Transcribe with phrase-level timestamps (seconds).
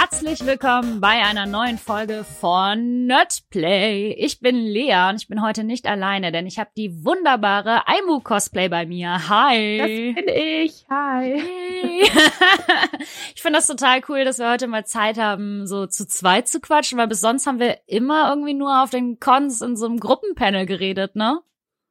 [0.00, 4.12] Herzlich willkommen bei einer neuen Folge von Nerdplay.
[4.12, 8.20] Ich bin Lea und ich bin heute nicht alleine, denn ich habe die wunderbare Aimu
[8.20, 9.28] Cosplay bei mir.
[9.28, 9.78] Hi.
[9.78, 10.86] Das bin ich.
[10.88, 11.42] Hi.
[11.42, 12.02] Hey.
[13.34, 16.60] ich finde das total cool, dass wir heute mal Zeit haben, so zu zweit zu
[16.60, 19.98] quatschen, weil bis sonst haben wir immer irgendwie nur auf den Cons in so einem
[19.98, 21.40] Gruppenpanel geredet, ne?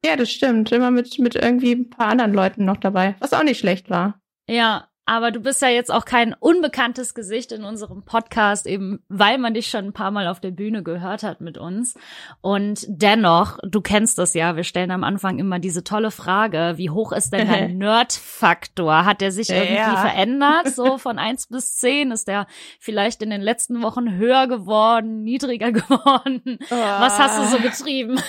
[0.02, 0.72] Ja, das stimmt.
[0.72, 4.18] Immer mit, mit irgendwie ein paar anderen Leuten noch dabei, was auch nicht schlecht war.
[4.48, 9.38] Ja, aber du bist ja jetzt auch kein unbekanntes Gesicht in unserem Podcast, eben weil
[9.38, 11.94] man dich schon ein paar Mal auf der Bühne gehört hat mit uns.
[12.40, 16.90] Und dennoch, du kennst das ja, wir stellen am Anfang immer diese tolle Frage, wie
[16.90, 19.04] hoch ist denn dein Nerd-Faktor?
[19.04, 19.96] Hat der sich irgendwie Ja.
[19.96, 20.68] verändert?
[20.68, 22.46] So von eins bis zehn Ist der
[22.78, 26.58] vielleicht in den letzten Wochen höher geworden, niedriger geworden?
[26.70, 28.20] Was hast du so getrieben?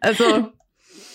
[0.00, 0.50] Also,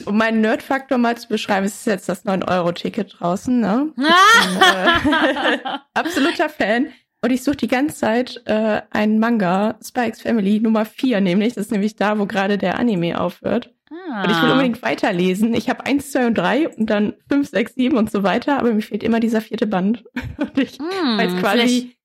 [0.05, 3.91] um meinen Nerd-Faktor mal zu beschreiben, es ist jetzt das 9-Euro-Ticket draußen, ne?
[3.97, 5.57] äh,
[5.93, 6.87] absoluter Fan.
[7.21, 11.53] Und ich suche die ganze Zeit äh, einen Manga, Spikes Family Nummer 4 nämlich.
[11.55, 13.71] Das ist nämlich da, wo gerade der Anime aufhört.
[13.89, 14.53] Und ich will Ah.
[14.53, 15.53] unbedingt weiterlesen.
[15.55, 18.71] Ich habe 1, 2 und 3 und dann 5, 6, 7 und so weiter, aber
[18.73, 20.03] mir fehlt immer dieser vierte Band.
[20.37, 21.95] Und ich Hm, weiß quasi,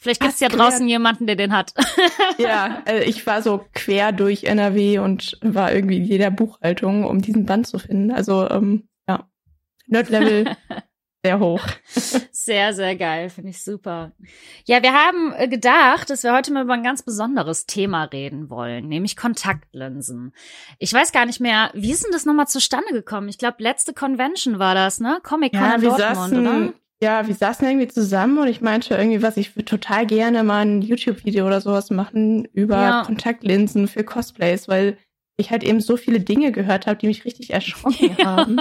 [0.00, 0.72] vielleicht gibt's ja abgeklärt.
[0.72, 1.74] draußen jemanden, der den hat.
[2.38, 7.20] ja, äh, ich war so quer durch NRW und war irgendwie in jeder Buchhaltung, um
[7.20, 8.10] diesen Band zu finden.
[8.10, 9.28] Also, ähm, ja,
[9.86, 10.56] Nerd-Level
[11.22, 11.60] sehr hoch.
[12.32, 14.12] Sehr, sehr geil, finde ich super.
[14.64, 18.48] Ja, wir haben äh, gedacht, dass wir heute mal über ein ganz besonderes Thema reden
[18.48, 20.32] wollen, nämlich Kontaktlinsen.
[20.78, 23.28] Ich weiß gar nicht mehr, wie ist denn das nochmal zustande gekommen?
[23.28, 25.20] Ich glaube, letzte Convention war das, ne?
[25.22, 26.72] Comic-Con Ja, in Dortmund, saßen, oder?
[27.02, 30.60] Ja, wir saßen irgendwie zusammen und ich meinte irgendwie, was ich würde total gerne mal
[30.66, 33.02] ein YouTube-Video oder sowas machen über Ja.
[33.04, 34.98] Kontaktlinsen für Cosplays, weil
[35.36, 38.60] ich halt eben so viele Dinge gehört habe, die mich richtig erschrocken haben.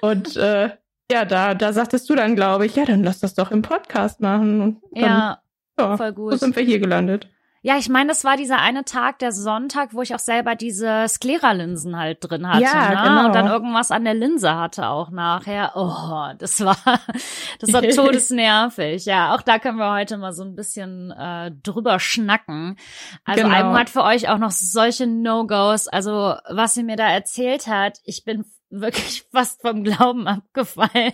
[0.00, 0.70] Und äh,
[1.10, 4.20] ja, da, da sagtest du dann, glaube ich, ja, dann lass das doch im Podcast
[4.20, 4.60] machen.
[4.60, 5.42] Und dann, Ja,
[5.78, 6.38] ja, voll so gut.
[6.38, 7.28] sind wir hier gelandet.
[7.62, 11.06] Ja, ich meine, das war dieser eine Tag, der Sonntag, wo ich auch selber diese
[11.08, 12.96] Sklera-Linsen halt drin hatte, Ja, ne?
[13.02, 13.26] genau.
[13.26, 15.72] Und dann irgendwas an der Linse hatte auch nachher.
[15.74, 16.76] Oh, das war,
[17.58, 17.82] das war
[18.28, 19.04] todesnervig.
[19.06, 22.76] Ja, auch da können wir heute mal so ein bisschen äh, drüber schnacken.
[23.24, 23.54] Also Genau.
[23.54, 25.88] Almo hat für euch auch noch solche No-Gos.
[25.88, 31.12] Also was sie mir da erzählt hat, ich bin wirklich fast vom Glauben abgefallen,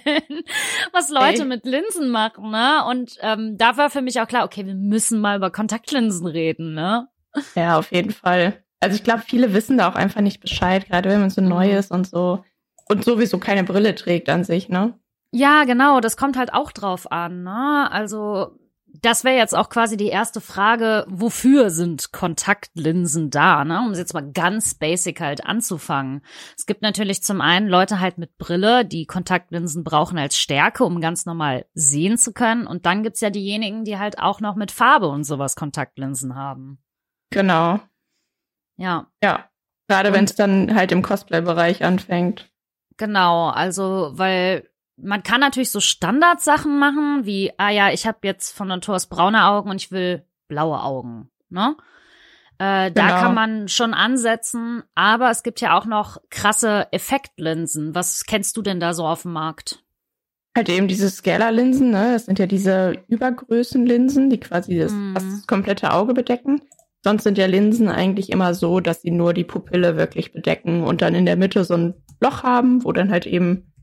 [0.92, 1.48] was Leute Ey.
[1.48, 2.84] mit Linsen machen, ne?
[2.88, 6.75] Und ähm, da war für mich auch klar, okay, wir müssen mal über Kontaktlinsen reden,
[6.75, 7.09] ne?
[7.54, 8.62] Ja, auf jeden Fall.
[8.81, 11.69] Also ich glaube, viele wissen da auch einfach nicht Bescheid, gerade wenn man so neu
[11.69, 11.76] Mhm.
[11.78, 12.44] ist und so.
[12.87, 14.98] Und sowieso keine Brille trägt an sich, ne?
[15.32, 17.88] Ja, genau, das kommt halt auch drauf an, ne?
[17.91, 18.59] Also
[19.03, 23.81] das wäre jetzt auch quasi die erste Frage, wofür sind Kontaktlinsen da, ne?
[23.81, 26.22] Um es jetzt mal ganz basic halt anzufangen.
[26.56, 31.00] Es gibt natürlich zum einen Leute halt mit Brille, die Kontaktlinsen brauchen als Stärke, um
[31.00, 32.66] ganz normal sehen zu können.
[32.66, 36.78] Und dann gibt's ja diejenigen, die halt auch noch mit Farbe und sowas Kontaktlinsen haben.
[37.31, 37.81] Genau.
[38.76, 39.49] Ja, Ja.
[39.87, 42.50] Gerade wenn es dann halt im Cosplay-Bereich anfängt.
[42.97, 48.53] Genau, also weil man kann natürlich so Standardsachen machen, wie, ah ja, ich habe jetzt
[48.56, 51.77] von Natur aus braune Augen und ich will blaue Augen, ne?
[52.59, 53.21] Äh, da Genau.
[53.21, 57.94] kann man schon ansetzen, aber es gibt ja auch noch krasse Effektlinsen.
[57.97, 59.82] Was kennst du denn da so auf dem Markt?
[60.56, 62.12] Halt eben diese Scalar-Linsen, ne?
[62.12, 66.62] Das sind ja diese Übergrößenlinsen, die quasi das, fast das komplette Auge bedecken.
[67.03, 71.03] Sonst sind ja Linsen eigentlich immer so, dass sie nur die Pupille wirklich bedecken und
[71.03, 73.73] dann in der Mitte so ein Loch haben, wo dann halt eben,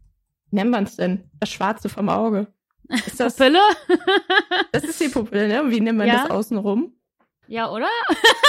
[0.52, 1.24] nennt man es denn?
[1.40, 2.48] Das Schwarze vom Auge.
[2.90, 3.60] Ist das, Pupille?
[4.72, 5.64] das ist die Pupille, ne?
[5.72, 6.24] Wie nennt man Ja.
[6.24, 6.94] das außenrum?
[7.48, 7.88] ja, oder?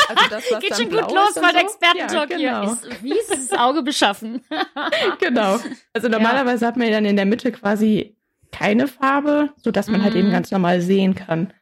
[0.08, 1.66] Also das, Geht schon gut los und bei der so?
[1.66, 2.50] Expertentalk ja, hier.
[2.60, 2.72] genau.
[2.72, 4.42] Ist, wie ist das Auge beschaffen?
[5.20, 5.58] genau.
[5.92, 8.16] Also normalerweise hat man ja dann in der Mitte quasi
[8.52, 10.20] keine Farbe, so dass man halt Mhm.
[10.20, 11.52] eben ganz normal sehen kann.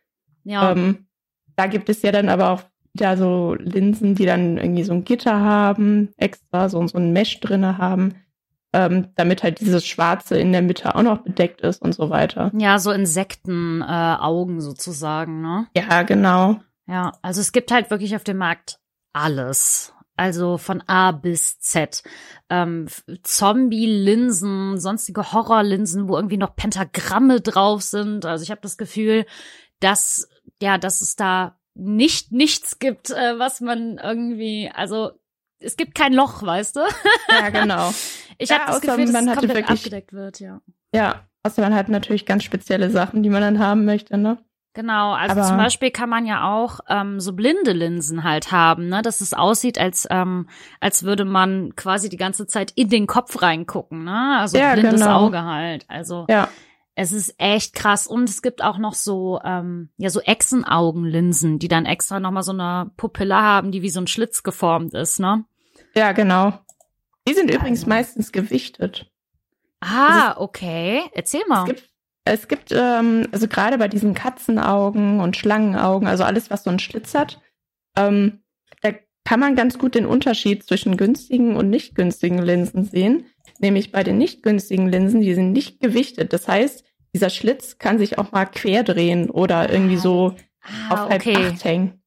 [0.45, 0.73] ja.
[0.73, 1.07] Ähm,
[1.57, 2.63] da gibt es ja dann aber auch
[2.95, 7.39] wieder so Linsen, die dann irgendwie so ein Gitter haben, extra so, so ein Mesh
[7.41, 8.15] drinne haben,
[8.73, 12.51] ähm, damit halt dieses Schwarze in der Mitte auch noch bedeckt ist und so weiter.
[12.55, 15.67] ja, so Insektenaugen äh, Augen sozusagen, ne?
[15.75, 16.61] Ja, genau.
[16.87, 18.79] Ja, also es gibt halt wirklich auf dem Markt
[19.13, 19.93] alles.
[20.17, 22.03] Also von A bis Z.
[22.51, 22.89] Ähm,
[23.23, 28.27] Zombie-Linsen, sonstige Horrorlinsen, wo irgendwie noch Pentagramme drauf sind.
[28.27, 29.25] Also ich habe das Gefühl,
[29.81, 30.29] dass,
[30.61, 35.13] ja, dass es da nicht nichts gibt, äh, was man irgendwie, also
[35.61, 36.81] es gibt kein Loch, weißt du?
[37.29, 37.93] Ja, genau.
[38.43, 40.61] Ich Ja, habe das Gefühl, dass man es komplett wirklich- abgedeckt wird, ja.
[40.95, 44.39] Ja, außer man hat natürlich ganz spezielle Sachen, die man dann haben möchte, ne?
[44.73, 48.89] Genau, also Aber- zum Beispiel kann man ja auch ähm, so blinde Linsen halt haben,
[48.89, 50.49] ne, dass es aussieht, als ähm,
[50.81, 55.01] als würde man quasi die ganze Zeit in den Kopf reingucken, ne, also Ja, blindes
[55.03, 55.27] genau.
[55.27, 55.85] Auge halt.
[55.89, 56.49] Also Ja.
[56.97, 58.07] Es ist echt krass.
[58.07, 62.53] Und es gibt auch noch so, ähm, ja, so Echsenaugenlinsen, die dann extra nochmal so
[62.53, 65.45] eine Pupille haben, die wie so ein Schlitz geformt ist, ne?
[65.95, 66.59] Ja, genau.
[67.29, 69.11] Die sind übrigens meistens gewichtet.
[69.81, 71.03] Ah, okay.
[71.15, 71.63] Erzähl mal.
[71.63, 71.91] Es gibt,
[72.25, 76.79] es gibt ähm, also gerade bei diesen Katzenaugen und Schlangenaugen, also alles, was so einen
[76.79, 77.41] Schlitz hat,
[77.97, 78.43] ähm,
[78.83, 78.91] da
[79.25, 83.27] kann man ganz gut den Unterschied zwischen günstigen und nicht günstigen Linsen sehen.
[83.59, 86.33] Nämlich bei den nicht günstigen Linsen, die sind nicht gewichtet.
[86.33, 86.85] Das heißt,
[87.15, 91.37] dieser Schlitz kann sich auch mal quer drehen oder irgendwie so ah, auf halb okay.
[91.37, 92.00] acht hängen.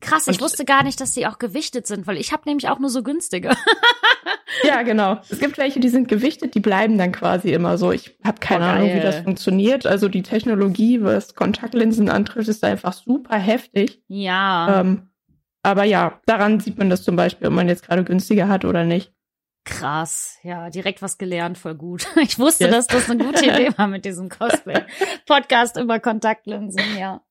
[0.00, 2.68] Krass, ich und wusste gar nicht, dass die auch gewichtet sind, weil ich habe nämlich
[2.68, 3.50] auch nur so günstige.
[4.64, 5.20] ja, genau.
[5.28, 7.92] Es gibt welche, die sind gewichtet, die bleiben dann quasi immer so.
[7.92, 9.86] Ich habe keine oh, Ahnung, wie das funktioniert.
[9.86, 14.02] Also die Technologie, was Kontaktlinsen antrifft, ist einfach super heftig.
[14.08, 14.80] Ja.
[14.80, 15.10] Ähm,
[15.62, 18.84] aber ja, daran sieht man das zum Beispiel, ob man jetzt gerade günstiger hat oder
[18.84, 19.12] nicht.
[19.64, 22.06] Krass, ja, direkt was gelernt, voll gut.
[22.16, 22.72] Ich wusste, yes.
[22.72, 27.22] dass das eine gute Idee war mit diesem Cosplay-Podcast über Kontaktlinsen, ja.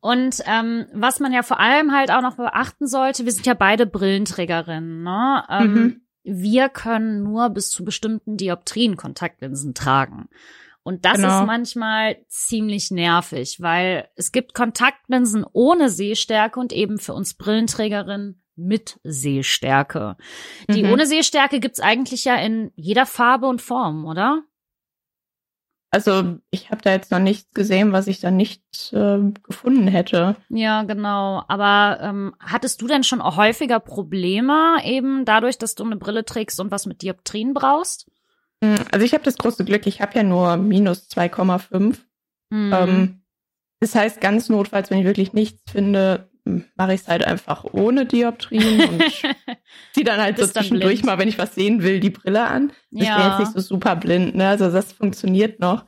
[0.00, 3.54] Und ähm, was man ja vor allem halt auch noch beachten sollte, wir sind ja
[3.54, 5.44] beide Brillenträgerinnen, ne?
[5.48, 6.00] Ähm, mhm.
[6.22, 10.28] Wir können nur bis zu bestimmten Dioptrien Kontaktlinsen tragen.
[10.82, 11.40] Und das genau.
[11.40, 18.43] ist manchmal ziemlich nervig, weil es gibt Kontaktlinsen ohne Sehstärke und eben für uns Brillenträgerinnen
[18.56, 20.16] mit Sehstärke.
[20.68, 20.92] Die mhm.
[20.92, 24.42] ohne Sehstärke gibt's eigentlich ja in jeder Farbe und Form, oder?
[25.94, 30.34] Also ich habe da jetzt noch nichts gesehen, was ich da nicht äh, gefunden hätte.
[30.48, 31.44] Ja, genau.
[31.46, 36.58] Aber ähm, hattest du denn schon häufiger Probleme eben dadurch, dass du eine Brille trägst
[36.58, 38.10] und was mit Dioptrien brauchst?
[38.60, 41.98] Hm, also ich habe das große Glück, ich habe ja nur minus 2,5.
[42.50, 42.72] Mhm.
[42.72, 43.22] Ähm,
[43.78, 48.06] das heißt, ganz notfalls, wenn ich wirklich nichts finde, mache ich es halt einfach ohne
[48.06, 49.02] Dioptrien und
[49.92, 52.72] ziehe dann halt so zwischendurch mal, wenn ich was sehen will, die Brille an.
[52.90, 53.16] Ich ja.
[53.16, 54.48] bin jetzt nicht so super blind, ne?
[54.48, 55.86] Also das funktioniert noch.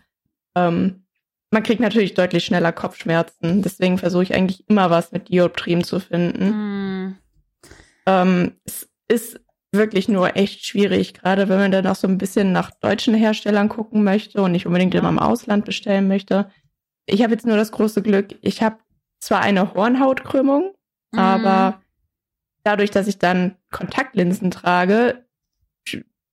[0.55, 1.05] Ähm,
[1.51, 3.63] man kriegt natürlich deutlich schneller Kopfschmerzen.
[3.63, 6.49] Deswegen versuche ich eigentlich immer was mit Dioptrien zu finden.
[6.49, 7.19] Mm.
[8.07, 9.41] Ähm, es ist
[9.73, 13.69] wirklich nur echt schwierig, gerade wenn man dann auch so ein bisschen nach deutschen Herstellern
[13.69, 15.01] gucken möchte und nicht unbedingt ja.
[15.01, 16.51] immer im Ausland bestellen möchte.
[17.05, 18.79] Ich habe jetzt nur das große Glück, ich habe
[19.27, 20.73] zwar eine Hornhautkrümmung,
[21.13, 21.19] mhm.
[21.19, 21.81] aber
[22.63, 25.27] dadurch, dass ich dann Kontaktlinsen trage,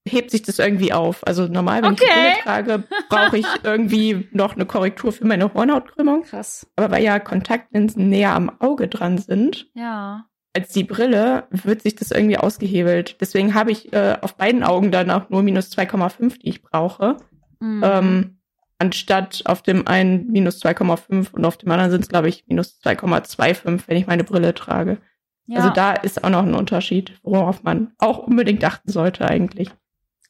[0.06, 1.26] hebt sich das irgendwie auf.
[1.26, 2.04] Also normal, wenn okay.
[2.04, 6.22] ich Brille trage, brauche ich irgendwie noch eine Korrektur für meine Hornhautkrümmung.
[6.22, 6.66] Krass.
[6.76, 10.26] Aber weil ja Kontaktlinsen näher am Auge dran sind, ja.
[10.54, 13.20] als die Brille, wird sich das irgendwie ausgehebelt.
[13.20, 17.16] Deswegen habe ich äh, auf beiden Augen dann auch nur minus 2,5, die ich brauche.
[17.60, 17.82] Mhm.
[17.84, 18.38] Ähm,
[18.78, 22.80] anstatt auf dem einen minus 2,5 und auf dem anderen sind es, glaube ich, minus
[22.82, 24.98] 2,25, wenn ich meine Brille trage.
[25.46, 25.58] Ja.
[25.58, 29.70] Also da ist auch noch ein Unterschied, worauf man auch unbedingt achten sollte eigentlich.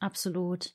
[0.01, 0.73] Absolut.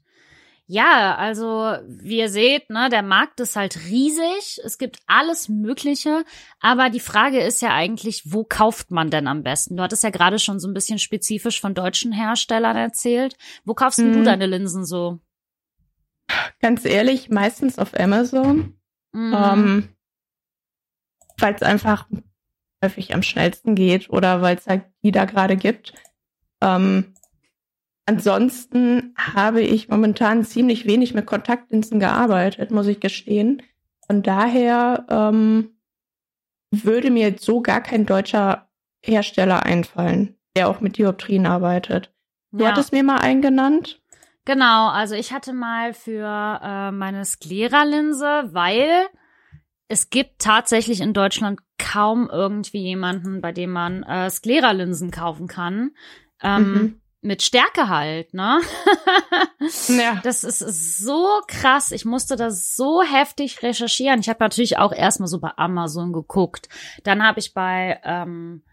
[0.72, 4.62] Ja, also wie ihr seht, ne, der Markt ist halt riesig.
[4.64, 6.24] Es gibt alles Mögliche,
[6.60, 9.78] aber die Frage ist ja eigentlich, wo kauft man denn am besten?
[9.78, 13.36] Du hattest ja gerade schon so ein bisschen spezifisch von deutschen Herstellern erzählt.
[13.66, 14.14] Wo kaufst hm.
[14.14, 15.18] du deine Linsen so?
[16.62, 18.76] Ganz ehrlich, meistens auf Amazon.
[19.12, 19.36] Mhm.
[19.36, 19.90] Ähm,
[21.38, 22.08] weil es einfach
[22.84, 25.94] häufig am schnellsten geht oder weil es halt die da gerade gibt.
[26.62, 27.14] Ähm,
[28.06, 33.62] ansonsten habe ich momentan ziemlich wenig mit Kontaktlinsen gearbeitet, muss ich gestehen.
[34.06, 35.78] Von daher ähm,
[36.72, 38.70] würde mir jetzt so gar kein deutscher
[39.04, 42.14] Hersteller einfallen, der auch mit Dioptrien arbeitet.
[42.52, 42.72] Du ja.
[42.72, 44.02] hattest mir mal einen genannt.
[44.46, 49.08] Genau, also ich hatte mal für äh, meine Sklera-Linse, weil
[49.88, 55.92] es gibt tatsächlich in Deutschland kaum irgendwie jemanden, bei dem man äh, Sklera-Linsen kaufen kann.
[56.42, 57.02] Ähm, mhm.
[57.22, 58.62] Mit Stärke halt, ne?
[59.90, 60.20] ja.
[60.24, 61.92] Das ist so krass.
[61.92, 64.22] Ich musste das so heftig recherchieren.
[64.22, 66.70] Ich habe natürlich auch erstmal so bei Amazon geguckt.
[67.04, 68.64] Dann habe ich bei ähm,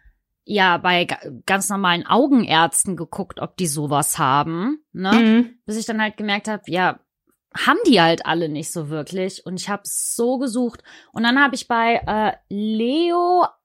[0.47, 1.07] ja bei
[1.45, 5.12] ganz normalen Augenärzten geguckt, ob die sowas haben, ne?
[5.12, 5.59] Mhm.
[5.67, 7.00] Bis ich dann halt gemerkt habe, ja,
[7.55, 11.55] haben die halt alle nicht so wirklich und ich habe so gesucht und dann habe
[11.55, 13.57] ich bei äh, leoeis.com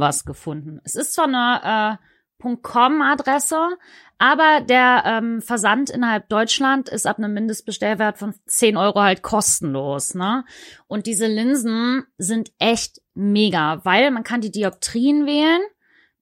[0.00, 0.80] was gefunden.
[0.84, 1.98] Es ist zwar eine äh,
[2.40, 3.76] .com-Adresse,
[4.18, 10.14] aber der ähm, Versand innerhalb Deutschland ist ab einem Mindestbestellwert von 10 Euro halt kostenlos,
[10.14, 10.44] ne?
[10.86, 15.62] Und diese Linsen sind echt mega, weil man kann die Dioptrien wählen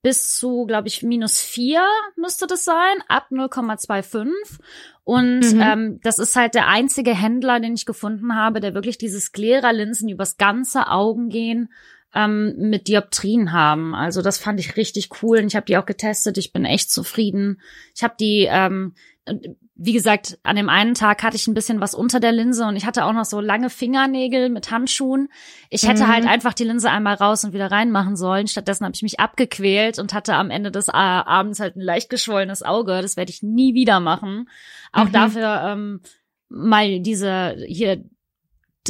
[0.03, 1.83] bis zu, glaube ich, minus vier
[2.17, 4.29] müsste das sein, ab 0,25.
[5.03, 5.61] Und mhm.
[5.61, 10.09] ähm, das ist halt der einzige Händler, den ich gefunden habe, der wirklich diese Sklera-Linsen
[10.09, 11.73] übers ganze Augen gehen
[12.19, 13.95] ähm, mit Dioptrien haben.
[13.95, 16.39] Also das fand ich richtig cool und ich habe die auch getestet.
[16.39, 17.61] Ich bin echt zufrieden.
[17.95, 18.95] Ich habe die ähm,
[19.81, 22.77] wie gesagt, an dem einen Tag hatte ich ein bisschen was unter der Linse und
[22.77, 25.29] ich hatte auch noch so lange Fingernägel mit Handschuhen.
[25.71, 26.09] Ich hätte Mhm.
[26.09, 28.49] halt einfach die Linse einmal raus und wieder reinmachen sollen.
[28.49, 32.09] Stattdessen habe ich mich abgequält und hatte am Ende des äh, Abends halt ein leicht
[32.11, 33.01] geschwollenes Auge.
[33.03, 34.49] Das werde ich nie wieder machen.
[34.93, 35.13] Auch Mhm.
[35.13, 36.01] dafür ähm,
[36.49, 38.03] mal diese hier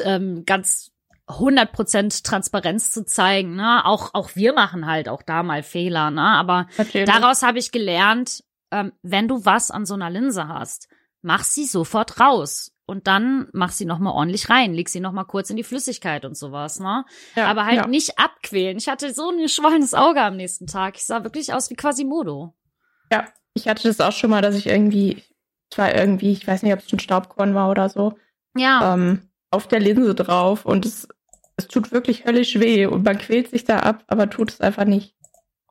[0.04, 0.92] ähm, ganz
[1.28, 3.56] 100% Transparenz zu zeigen.
[3.56, 3.84] Ne?
[3.84, 6.10] Auch, auch wir machen halt auch da mal Fehler.
[6.10, 6.22] Ne?
[6.22, 7.08] Aber Natürlich.
[7.08, 10.88] Daraus habe ich gelernt, ähm, wenn du was an so einer Linse hast,
[11.22, 15.12] mach sie sofort raus und dann mach sie noch mal ordentlich rein, leg sie noch
[15.12, 17.04] mal kurz in die Flüssigkeit und sowas, ne?
[17.36, 17.86] Ja, Aber halt ja.
[17.86, 18.78] nicht abquälen.
[18.78, 20.96] Ich hatte so ein geschwollenes Auge am nächsten Tag.
[20.96, 22.54] Ich sah wirklich aus wie Quasimodo.
[23.12, 25.22] Ja, ich hatte das auch schon mal, dass ich irgendwie,
[25.70, 28.16] es war irgendwie, ich weiß nicht, ob es ein Staubkorn war oder so,
[28.56, 31.08] Ja, ähm, auf der Linse drauf und es,
[31.58, 34.84] es tut wirklich höllisch weh und man quält sich da ab, aber tut es einfach
[34.86, 35.14] nicht.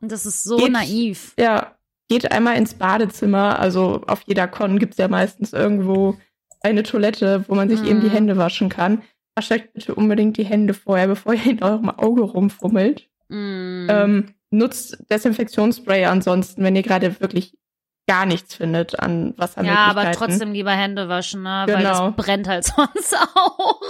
[0.02, 1.34] und das ist so geht- naiv.
[1.40, 1.76] Ja,
[2.08, 6.16] geht einmal ins Badezimmer, also auf jeder Con gibt's ja meistens irgendwo
[6.62, 8.12] eine Toilette, wo man sich eben die Mhm.
[8.14, 9.02] Hände waschen kann.
[9.36, 13.08] Wascht euch bitte unbedingt die Hände vorher, bevor ihr in eurem Auge rumfummelt.
[13.30, 13.88] Mm.
[13.90, 17.56] Ähm, nutzt Desinfektionsspray ansonsten, wenn ihr gerade wirklich
[18.08, 19.98] gar nichts findet an ja, Wassermöglichkeiten.
[20.00, 21.66] aber trotzdem lieber Hände waschen, ne?
[21.68, 22.08] Weil Genau.
[22.12, 23.82] das brennt halt sonst auch.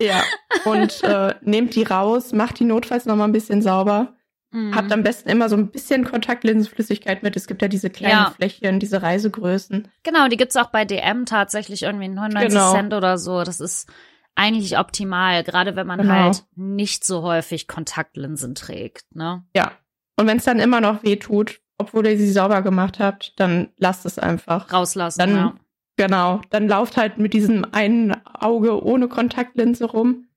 [0.00, 0.22] Ja,
[0.64, 4.14] und äh, nehmt die raus, macht die notfalls noch mal ein bisschen sauber.
[4.50, 4.74] Mm.
[4.74, 7.36] Habt am besten immer so ein bisschen Kontaktlinsenflüssigkeit mit.
[7.36, 8.30] Es gibt ja diese kleinen Ja.
[8.34, 9.88] Fläschchen, diese Reisegrößen.
[10.04, 12.72] Genau, die gibt's auch bei DM tatsächlich irgendwie 99 Genau.
[12.72, 13.42] Cent oder so.
[13.42, 13.90] Das ist
[14.34, 16.14] eigentlich optimal, gerade wenn man Genau.
[16.14, 19.44] halt nicht so häufig Kontaktlinsen trägt, ne?
[19.54, 19.72] Ja.
[20.16, 23.68] Und wenn es dann immer noch weh tut, obwohl ihr sie sauber gemacht habt, dann
[23.78, 24.72] lasst es einfach.
[24.72, 25.54] Rauslassen, Dann, ja.
[25.98, 30.28] Genau, dann lauft halt mit diesem einen Auge ohne Kontaktlinse rum.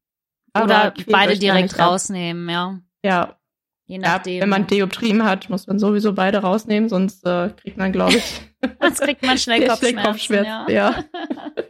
[0.51, 2.81] Aber Oder beide direkt rausnehmen, ja.
[3.05, 3.37] Ja,
[3.85, 4.41] Je ja, nachdem.
[4.41, 8.41] wenn man Dioptrien hat, muss man sowieso beide rausnehmen, sonst äh, kriegt man, glaube ich,
[8.81, 10.45] Sonst kriegt man schnell Kopfschmerzen, Kopfschmerzen.
[10.45, 10.67] ja.
[10.69, 11.03] Ja.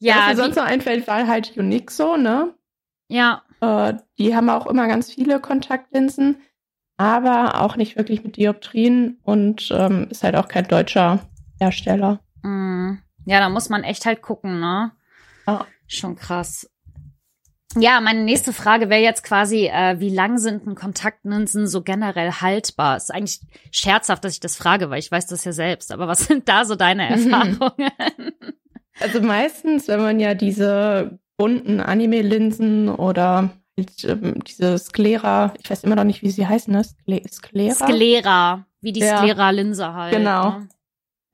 [0.00, 2.54] Ja, Was mir sonst noch einfällt, war halt Unixo, ne?
[3.08, 6.36] ja, Äh, die haben auch immer ganz viele Kontaktlinsen,
[6.98, 11.18] aber auch nicht wirklich mit Dioptrien und ähm, ist halt auch kein deutscher
[11.60, 12.20] Hersteller.
[12.42, 12.98] mm.
[13.26, 14.92] ja, da muss man echt halt gucken, ne?
[15.46, 15.66] Ja.
[15.86, 16.70] Schon krass.
[17.76, 22.32] Ja, meine nächste Frage wäre jetzt quasi, äh, wie lang sind denn Kontaktlinsen so generell
[22.32, 22.96] haltbar?
[22.96, 23.40] Ist eigentlich
[23.72, 25.92] scherzhaft, dass ich das frage, weil ich weiß das ja selbst.
[25.92, 27.30] Aber was sind da so deine Mhm.
[27.32, 27.90] Erfahrungen?
[29.00, 35.84] Also meistens, wenn man ja diese bunten Anime-Linsen oder halt, ähm, diese Sklera, ich weiß
[35.84, 36.82] immer noch nicht, wie sie heißen, ne?
[36.84, 37.74] Skle Sklera?
[37.74, 39.18] Sklera, wie die Ja.
[39.18, 40.14] Sklera-Linse halt.
[40.14, 40.50] Genau.
[40.58, 40.68] Ne?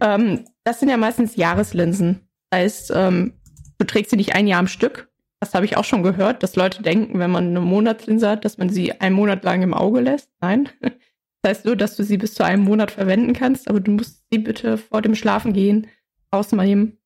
[0.00, 2.28] Ähm, das sind ja meistens Jahreslinsen.
[2.50, 3.34] Das heißt, ähm,
[3.78, 5.10] du trägst sie nicht ein Jahr am Stück.
[5.40, 8.56] Das habe ich auch schon gehört, dass Leute denken, wenn man eine Monatslinse hat, dass
[8.56, 10.30] man sie einen Monat lang im Auge lässt.
[10.40, 10.68] Nein.
[11.42, 14.24] Das heißt nur, dass du sie bis zu einem Monat verwenden kannst, aber du musst
[14.30, 15.88] sie bitte vor dem Schlafengehen
[16.30, 16.96] ausnehmen,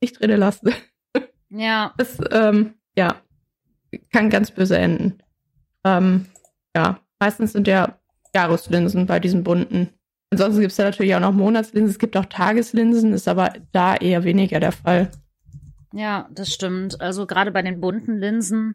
[0.00, 0.72] nicht drinnen lassen.
[1.48, 3.22] Ja, Das, ähm, ja,
[4.12, 5.22] kann ganz böse enden.
[5.84, 6.26] Ähm,
[6.74, 8.00] ja, meistens sind ja
[8.34, 9.90] Jahreslinsen bei diesen bunten.
[10.34, 13.94] Ansonsten gibt es ja natürlich auch noch Monatslinsen, es gibt auch Tageslinsen, ist aber da
[13.96, 15.10] eher weniger der Fall.
[15.92, 17.00] ja, das stimmt.
[17.00, 18.74] Also gerade bei den bunten Linsen,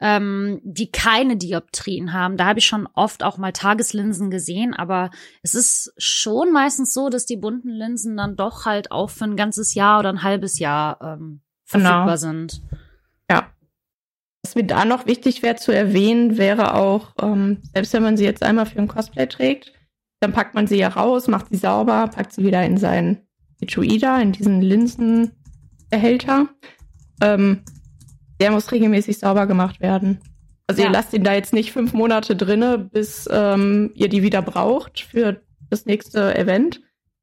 [0.00, 5.10] ähm, die keine Dioptrien haben, da habe ich schon oft auch mal Tageslinsen gesehen, aber
[5.42, 9.36] es ist schon meistens so, dass die bunten Linsen dann doch halt auch für ein
[9.36, 12.16] ganzes Jahr oder ein halbes Jahr ähm, verfügbar Genau.
[12.16, 12.60] sind.
[13.30, 13.50] Ja.
[14.44, 18.24] Was mir da noch wichtig wäre zu erwähnen, wäre auch, ähm, selbst wenn man sie
[18.24, 19.72] jetzt einmal für ein Cosplay trägt,
[20.20, 23.26] dann packt man sie ja raus, macht sie sauber, packt sie wieder in seinen
[23.60, 26.48] Etui da, in diesen Linsenbehälter.
[27.20, 27.62] Ähm,
[28.40, 30.20] der muss regelmäßig sauber gemacht werden.
[30.66, 30.88] Also Ja.
[30.88, 35.00] ihr lasst ihn da jetzt nicht fünf Monate drinne, bis ähm, ihr die wieder braucht
[35.00, 36.80] für das nächste Event,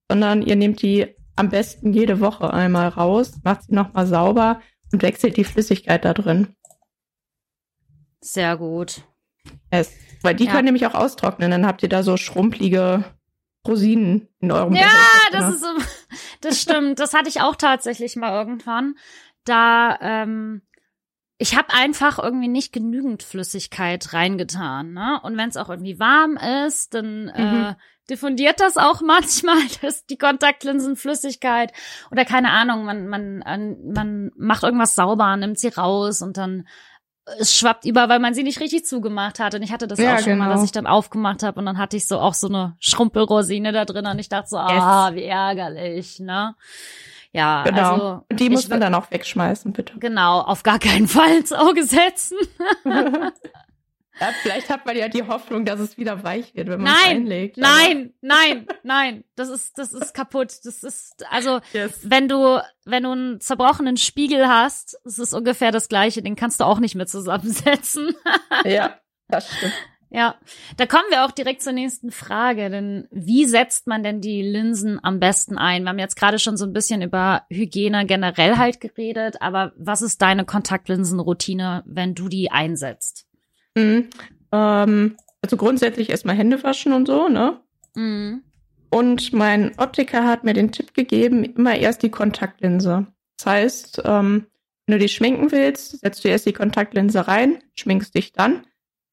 [0.10, 4.62] sondern ihr nehmt die am besten jede Woche einmal raus, macht sie nochmal sauber
[4.92, 6.56] und wechselt die Flüssigkeit da drin.
[8.22, 9.04] Sehr gut.
[9.70, 10.52] Es, weil die Ja.
[10.52, 13.04] können nämlich auch austrocknen, dann habt ihr da so schrumpelige
[13.68, 15.78] Rosinen in eurem Ja, Behälter das drin.
[15.78, 16.08] ist
[16.42, 17.00] das stimmt.
[17.00, 18.96] Das hatte ich auch tatsächlich mal irgendwann.
[19.44, 20.62] Da, ähm,
[21.38, 25.20] ich habe einfach irgendwie nicht genügend Flüssigkeit reingetan, ne?
[25.24, 26.38] Und wenn es auch irgendwie warm
[26.68, 27.76] ist, dann äh, Mhm.
[28.10, 31.74] diffundiert das auch manchmal, dass die Kontaktlinsenflüssigkeit
[32.12, 36.68] oder keine Ahnung, man man an- man macht irgendwas sauber, nimmt sie raus und dann
[37.40, 39.56] es schwappt über, weil man sie nicht richtig zugemacht hat.
[39.56, 40.56] Und ich hatte das Ja, auch schon mal, genau.
[40.56, 43.86] dass ich dann aufgemacht habe und dann hatte ich so auch so eine Schrumpelrosine da
[43.86, 46.56] drin und ich dachte so, ah, wie ärgerlich, ne?
[47.32, 47.92] Ja, Genau.
[47.94, 49.94] also Und die muss man dann auch wegschmeißen, bitte.
[50.00, 52.38] genau auf gar keinen Fall ins Auge setzen.
[54.20, 57.06] Ja, vielleicht hat man ja die Hoffnung, dass es wieder weich wird, wenn man es
[57.06, 57.58] einlegt.
[57.58, 60.54] Nein, nein, nein, das ist, das ist kaputt.
[60.64, 62.00] Das ist, also, yes.
[62.04, 66.62] wenn du, wenn du einen zerbrochenen Spiegel hast, das ist ungefähr das Gleiche, den kannst
[66.62, 68.16] du auch nicht mehr zusammensetzen.
[68.66, 69.74] ja, das stimmt.
[70.16, 70.36] Ja,
[70.78, 74.98] da kommen wir auch direkt zur nächsten Frage, denn wie setzt man denn die Linsen
[75.04, 75.84] am besten ein?
[75.84, 80.02] Wir haben jetzt gerade schon so ein bisschen über Hygiene generell halt geredet, aber was
[80.02, 83.28] ist deine Kontaktlinsenroutine, wenn du die einsetzt?
[83.76, 84.10] Mhm.
[84.52, 87.60] Ähm, also grundsätzlich erstmal Hände waschen und so, ne?
[87.96, 88.44] Mhm.
[88.90, 93.08] Und mein Optiker hat mir den Tipp gegeben, immer erst die Kontaktlinse.
[93.38, 94.48] Das heißt, ähm,
[94.86, 98.66] wenn du dich schminken willst, setzt du erst die Kontaktlinse rein, schminkst dich dann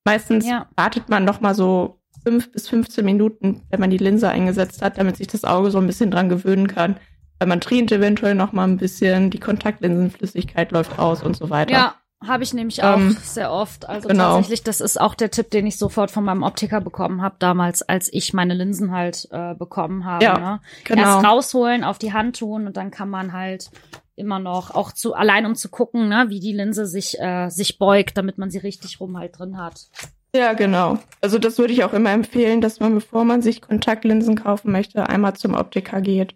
[0.05, 0.67] Meistens ja.
[0.77, 4.99] wartet man noch mal so fünf bis 15 Minuten, wenn man die Linse eingesetzt hat,
[4.99, 6.97] damit sich das Auge so ein bisschen dran gewöhnen kann.
[7.39, 11.73] Weil man trient eventuell noch mal ein bisschen, die Kontaktlinsenflüssigkeit läuft aus und so weiter.
[11.73, 11.95] Ja,
[12.27, 13.89] habe ich nämlich auch ähm, sehr oft.
[13.89, 14.37] Also genau.
[14.37, 17.83] tatsächlich, das ist auch der Tipp, den ich sofort von meinem Optiker bekommen habe damals,
[17.83, 20.25] als ich meine Linsen halt äh, bekommen habe.
[20.25, 20.61] Ja, ne?
[20.85, 21.03] genau.
[21.03, 23.71] Erst rausholen, auf die Hand tun und dann kann man halt
[24.15, 27.79] immer noch, auch zu, allein um zu gucken, ne, wie die Linse sich, äh, sich
[27.79, 29.89] beugt, damit man sie richtig rum halt drin hat.
[30.35, 30.99] Ja, genau.
[31.21, 35.09] Also das würde ich auch immer empfehlen, dass man, bevor man sich Kontaktlinsen kaufen möchte,
[35.09, 36.35] einmal zum Optiker geht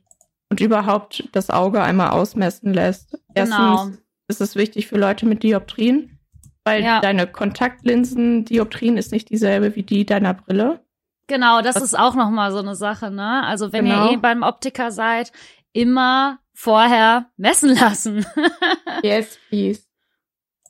[0.50, 3.18] und überhaupt das Auge einmal ausmessen lässt.
[3.34, 3.90] Genau.
[4.28, 6.18] Ist es wichtig für Leute mit Dioptrien,
[6.64, 7.00] weil ja.
[7.00, 10.80] deine Kontaktlinsen-Dioptrien ist nicht dieselbe wie die deiner Brille.
[11.28, 11.83] Genau, das Was?
[11.83, 13.45] ist auch nochmal so eine Sache, ne?
[13.45, 14.06] Also wenn genau.
[14.06, 15.33] ihr eh beim Optiker seid,
[15.73, 18.25] immer vorher messen lassen.
[19.02, 19.83] yes, please.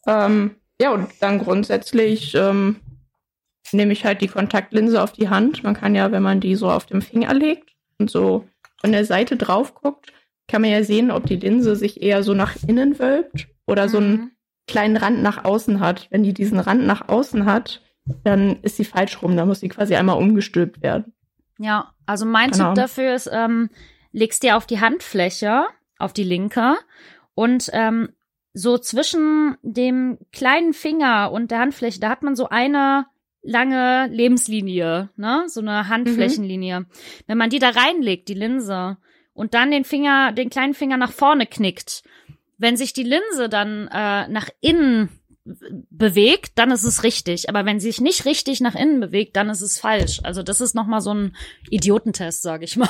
[0.07, 2.81] Ähm, ja, und dann grundsätzlich ähm,
[3.73, 5.63] nehme ich halt die Kontaktlinse auf die Hand.
[5.63, 8.47] Man kann ja, wenn man die so auf dem Finger legt und so
[8.81, 10.13] von der Seite drauf guckt,
[10.49, 13.88] kann man ja sehen, ob die Linse sich eher so nach innen wölbt oder mhm.
[13.88, 14.31] so einen mhm.
[14.67, 16.09] kleinen Rand nach außen hat.
[16.11, 17.83] Wenn die diesen Rand nach außen hat,
[18.25, 19.37] dann ist sie falsch rum.
[19.37, 21.12] Da muss sie quasi einmal umgestülpt werden.
[21.59, 22.69] Ja, also mein genau.
[22.69, 23.71] Tipp dafür ist, ähm,
[24.12, 25.65] legst dir auf die Handfläche,
[25.99, 26.76] auf die linke
[27.35, 28.11] und ähm,
[28.53, 33.07] so zwischen dem kleinen Finger und der Handfläche, da hat man so eine
[33.42, 35.44] lange Lebenslinie, ne?
[35.47, 36.81] So eine Handflächenlinie.
[36.81, 36.87] Mhm.
[37.27, 38.97] Wenn man die da reinlegt, die Linse,
[39.37, 42.03] und dann den Finger, den kleinen Finger nach vorne knickt,
[42.59, 45.11] wenn sich die Linse dann äh, nach innen
[45.90, 47.49] bewegt, dann ist es richtig.
[47.49, 50.20] Aber wenn sie sich nicht richtig nach innen bewegt, dann ist es falsch.
[50.25, 51.37] Also das ist noch mal so ein
[51.70, 52.88] Idiotentest, sage ich mal.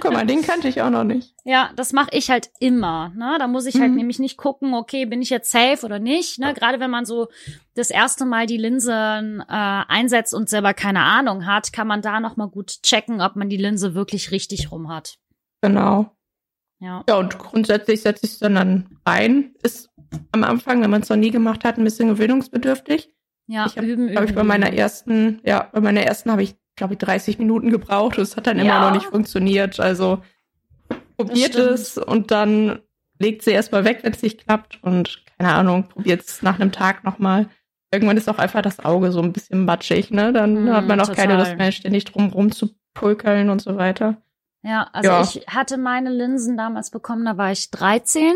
[0.00, 1.34] Guck mal, den kannte ich auch noch nicht.
[1.44, 3.12] Ja, das mache ich halt immer.
[3.16, 3.36] Ne?
[3.38, 3.96] Da muss ich halt mhm.
[3.96, 6.38] nämlich nicht gucken, okay, bin ich jetzt safe oder nicht.
[6.38, 6.54] Ne?
[6.54, 7.28] Gerade wenn man so
[7.74, 12.20] das erste Mal die Linsen äh, einsetzt und selber keine Ahnung hat, kann man da
[12.20, 15.18] noch mal gut checken, ob man die Linse wirklich richtig rum hat.
[15.62, 16.10] Genau.
[16.80, 17.04] Ja.
[17.08, 19.54] Ja, und grundsätzlich setze ich es dann, dann ein.
[19.62, 19.90] Ist
[20.32, 23.14] am Anfang, wenn man es noch nie gemacht hat, ein bisschen gewöhnungsbedürftig.
[23.46, 26.94] Ja, ich habe, glaube ich, bei meiner ersten, ja, bei meiner ersten habe ich, glaube
[26.94, 28.16] ich, 30 Minuten gebraucht.
[28.18, 28.64] Es hat dann ja.
[28.64, 29.78] immer noch nicht funktioniert.
[29.80, 30.22] Also
[31.16, 32.80] probiert es und dann
[33.18, 34.78] legt sie erstmal weg, wenn es nicht klappt.
[34.82, 37.48] Und keine Ahnung, probiert es nach einem Tag nochmal.
[37.92, 40.32] Irgendwann ist auch einfach das Auge so ein bisschen matschig, ne?
[40.32, 41.26] Dann mm, hat man auch total.
[41.26, 44.22] keine Lust mehr, ständig drum rum zu pulkeln und so weiter.
[44.62, 45.22] Ja, also ja.
[45.22, 48.34] ich hatte meine Linsen damals bekommen, da war ich 13.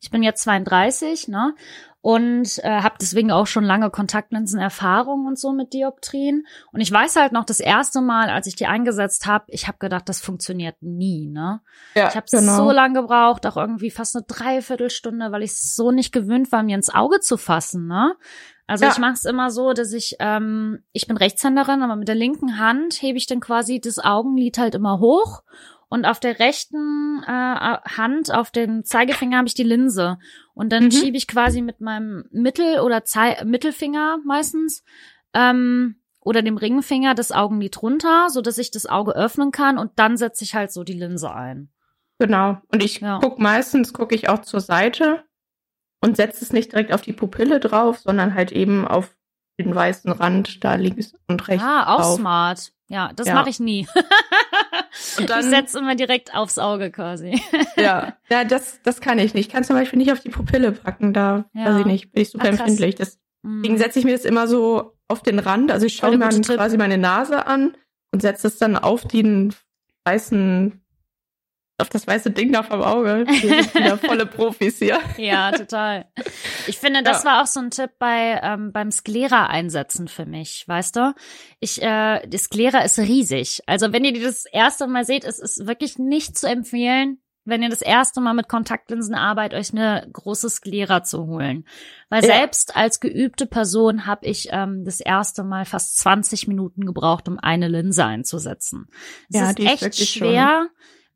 [0.00, 1.54] Ich bin jetzt 32, ne?
[2.02, 6.46] Und äh, habe deswegen auch schon lange Kontaktlinsenerfahrung und so mit Dioptrien.
[6.72, 9.76] Und ich weiß halt noch, das erste Mal, als ich die eingesetzt habe, ich habe
[9.76, 11.60] gedacht, das funktioniert nie, ne?
[11.94, 12.56] Ja, ich habe genau.
[12.56, 16.76] so lange gebraucht, auch irgendwie fast eine Dreiviertelstunde, weil ich so nicht gewöhnt war, mir
[16.76, 18.16] ins Auge zu fassen, ne?
[18.70, 18.92] Also ja.
[18.92, 22.56] ich mache es immer so, dass ich, ähm, ich bin Rechtshänderin, aber mit der linken
[22.56, 25.42] Hand hebe ich dann quasi das Augenlid halt immer hoch
[25.88, 30.18] und auf der rechten äh, Hand, auf dem Zeigefinger habe ich die Linse
[30.54, 30.92] und dann mhm.
[30.92, 34.84] schiebe ich quasi mit meinem Mittel- oder Zei Mittelfinger meistens
[35.34, 39.90] ähm, oder dem Ringfinger das Augenlid runter, so dass ich das Auge öffnen kann und
[39.96, 41.70] dann setze ich halt so die Linse ein.
[42.20, 42.58] Genau.
[42.70, 43.18] Und ich ja.
[43.20, 45.24] guck meistens gucke ich auch zur Seite
[46.00, 49.14] und setzt es nicht direkt auf die Pupille drauf, sondern halt eben auf
[49.58, 51.64] den weißen Rand da links und rechts.
[51.64, 52.16] Ah, auch drauf.
[52.16, 52.72] smart.
[52.88, 53.34] Ja, das ja.
[53.34, 53.86] mache ich nie.
[55.18, 57.40] und dann, ich setze immer direkt aufs Auge quasi.
[57.76, 59.46] ja, ja, das, das kann ich nicht.
[59.46, 61.66] Ich kann zum Beispiel nicht auf die Pupille packen, da ja.
[61.66, 62.96] weiß ich nicht, bin ich super Ach, empfindlich.
[62.96, 63.78] Deswegen mhm.
[63.78, 65.70] setze ich mir das immer so auf den Rand.
[65.70, 67.76] Also ich schaue mir quasi meine Nase an
[68.12, 69.54] und setze es dann auf den
[70.04, 70.80] weißen
[71.80, 73.24] auf das weiße Ding da vom Auge.
[73.26, 74.98] Wir sind wieder volle Profis hier.
[75.16, 76.06] ja, total.
[76.66, 77.30] Ich finde, das ja.
[77.30, 81.14] war auch so ein Tipp bei ähm, beim Sklera einsetzen für mich, weißt du?
[81.58, 83.62] Ich, äh, die Sklera ist riesig.
[83.66, 87.62] Also wenn ihr die das erste Mal seht, es ist wirklich nicht zu empfehlen, wenn
[87.62, 91.64] ihr das erste Mal mit Kontaktlinsen arbeitet, euch eine große Sklera zu holen.
[92.10, 92.36] Weil Ja.
[92.36, 97.38] selbst als geübte Person habe ich ähm, das erste Mal fast 20 Minuten gebraucht, um
[97.38, 98.88] eine Linse einzusetzen.
[99.30, 100.68] Es Ja, ist ist echt wirklich schwer,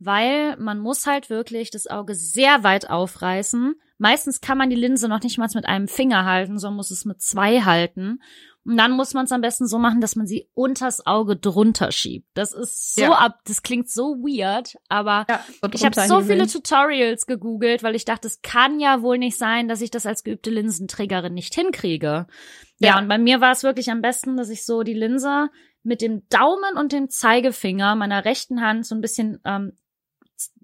[0.04, 3.74] weil man muss halt wirklich das Auge sehr weit aufreißen.
[3.98, 7.04] Meistens kann man die Linse noch nicht mal mit einem Finger halten, sondern muss es
[7.04, 8.20] mit zwei halten.
[8.66, 11.92] Und dann muss man es am besten so machen, dass man sie unters Auge drunter
[11.92, 12.26] schiebt.
[12.34, 13.12] Das ist so Ja.
[13.12, 18.06] ab, das klingt so weird, aber Ja, ich habe so viele Tutorials gegoogelt, weil ich
[18.06, 22.26] dachte, es kann ja wohl nicht sein, dass ich das als geübte Linsenträgerin nicht hinkriege.
[22.78, 22.98] Ja, Ja.
[22.98, 25.50] und bei mir war es wirklich am besten, dass ich so die Linse
[25.82, 29.72] mit dem Daumen und dem Zeigefinger meiner rechten Hand so ein bisschen ähm,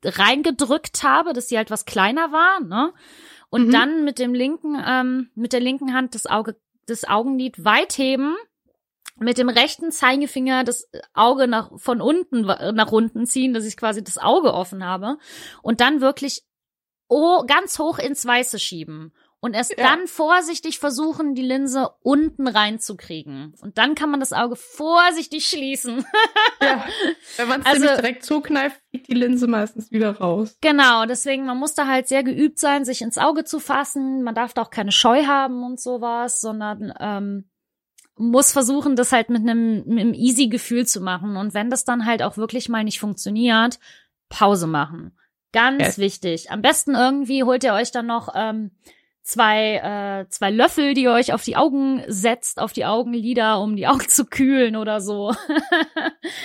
[0.04, 2.92] reingedrückt habe, dass sie halt was kleiner war, ne?
[3.50, 3.72] Und Mhm.
[3.72, 6.56] dann mit dem linken, ähm, mit der linken Hand das Auge,
[6.86, 8.34] das Augenlid weit heben,
[9.18, 14.02] mit dem rechten Zeigefinger das Auge nach, von unten nach unten ziehen, dass ich quasi
[14.02, 15.18] das Auge offen habe
[15.62, 16.42] und dann wirklich
[17.08, 19.12] oh, ganz hoch ins Weiße schieben.
[19.42, 19.88] Und erst Ja.
[19.88, 23.54] dann vorsichtig versuchen, die Linse unten reinzukriegen.
[23.62, 26.04] Und dann kann man das Auge vorsichtig schließen.
[26.60, 26.84] Ja,
[27.38, 30.58] wenn man es Also- nämlich direkt zukneift, fliegt die Linse meistens wieder raus.
[30.60, 34.22] Genau, deswegen, man muss da halt sehr geübt sein, sich ins Auge zu fassen.
[34.22, 37.48] Man darf da auch keine Scheu haben und sowas, sondern ähm,
[38.16, 41.38] muss versuchen, das halt mit einem, mit einem easy Gefühl zu machen.
[41.38, 43.78] Und wenn das dann halt auch wirklich mal nicht funktioniert,
[44.28, 45.16] Pause machen.
[45.52, 45.98] Ganz Yes.
[45.98, 46.50] wichtig.
[46.50, 48.72] Am besten irgendwie holt ihr euch dann noch ähm,
[49.22, 53.76] zwei, äh, zwei Löffel, die ihr euch auf die Augen setzt, auf die Augenlider, um
[53.76, 55.34] die Augen zu kühlen oder so.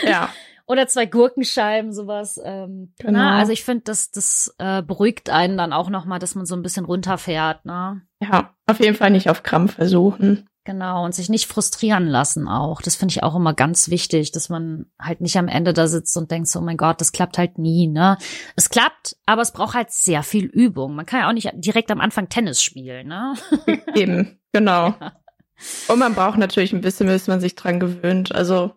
[0.05, 0.29] Ja,
[0.67, 2.39] Oder zwei Gurkenscheiben, sowas.
[2.43, 3.19] Ähm, Genau.
[3.19, 6.55] Na, also ich finde, das, das äh, beruhigt einen dann auch nochmal, dass man so
[6.55, 8.01] ein bisschen runterfährt, ne?
[8.19, 10.47] ja, auf jeden Fall nicht auf Krampf versuchen.
[10.65, 12.81] Genau, und sich nicht frustrieren lassen auch.
[12.81, 16.17] Das finde ich auch immer ganz wichtig, dass man halt nicht am Ende da sitzt
[16.17, 18.17] und denkt so, oh mein Gott, das klappt halt nie, ne?
[18.55, 20.95] Es klappt, aber es braucht halt sehr viel Übung.
[20.95, 23.35] Man kann ja auch nicht direkt am Anfang Tennis spielen, ne?
[23.93, 24.95] Eben, genau.
[25.87, 28.33] Und man braucht natürlich ein bisschen, bis man sich dran gewöhnt.
[28.33, 28.71] Also,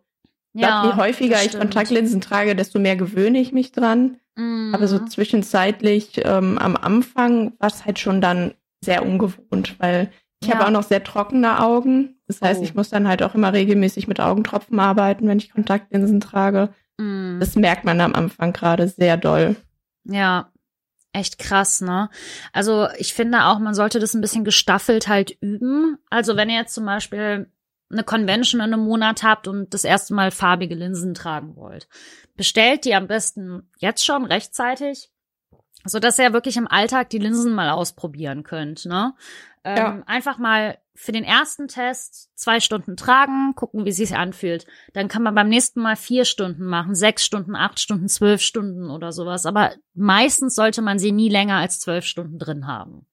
[0.53, 1.59] ich glaub, je häufiger ich.
[1.59, 4.19] Kontaktlinsen trage, desto mehr gewöhne ich mich dran.
[4.37, 4.73] Mhm.
[4.75, 8.53] Aber so zwischenzeitlich ähm, am Anfang war es halt schon dann
[8.85, 10.55] sehr ungewohnt, weil ich Ja.
[10.55, 12.17] habe auch noch sehr trockene Augen.
[12.27, 12.65] Das heißt, Oh.
[12.65, 16.71] ich muss dann halt auch immer regelmäßig mit Augentropfen arbeiten, wenn ich Kontaktlinsen trage.
[16.99, 17.39] Mhm.
[17.41, 19.57] Das merkt man am Anfang gerade sehr doll.
[20.05, 20.53] Ja,
[21.13, 22.11] echt krass, ne?
[22.53, 25.99] Also ich finde auch, man sollte das ein bisschen gestaffelt halt üben.
[26.11, 27.51] Also wenn ihr jetzt zum Beispiel
[27.91, 31.89] eine Convention in einem Monat habt und das erste Mal farbige Linsen tragen wollt,
[32.37, 35.11] bestellt die am besten jetzt schon rechtzeitig,
[35.85, 39.15] so dass ihr wirklich im Alltag die Linsen mal ausprobieren könnt, ne?
[39.69, 40.03] Ähm, Ja.
[40.07, 44.67] Einfach mal für den ersten Test zwei Stunden tragen, gucken, wie sich anfühlt.
[44.95, 48.91] Dann kann man beim nächsten Mal vier Stunden machen, sechs Stunden, acht Stunden, zwölf Stunden
[48.91, 49.47] oder sowas.
[49.47, 53.07] Aber meistens sollte man sie nie länger als zwölf Stunden drin haben.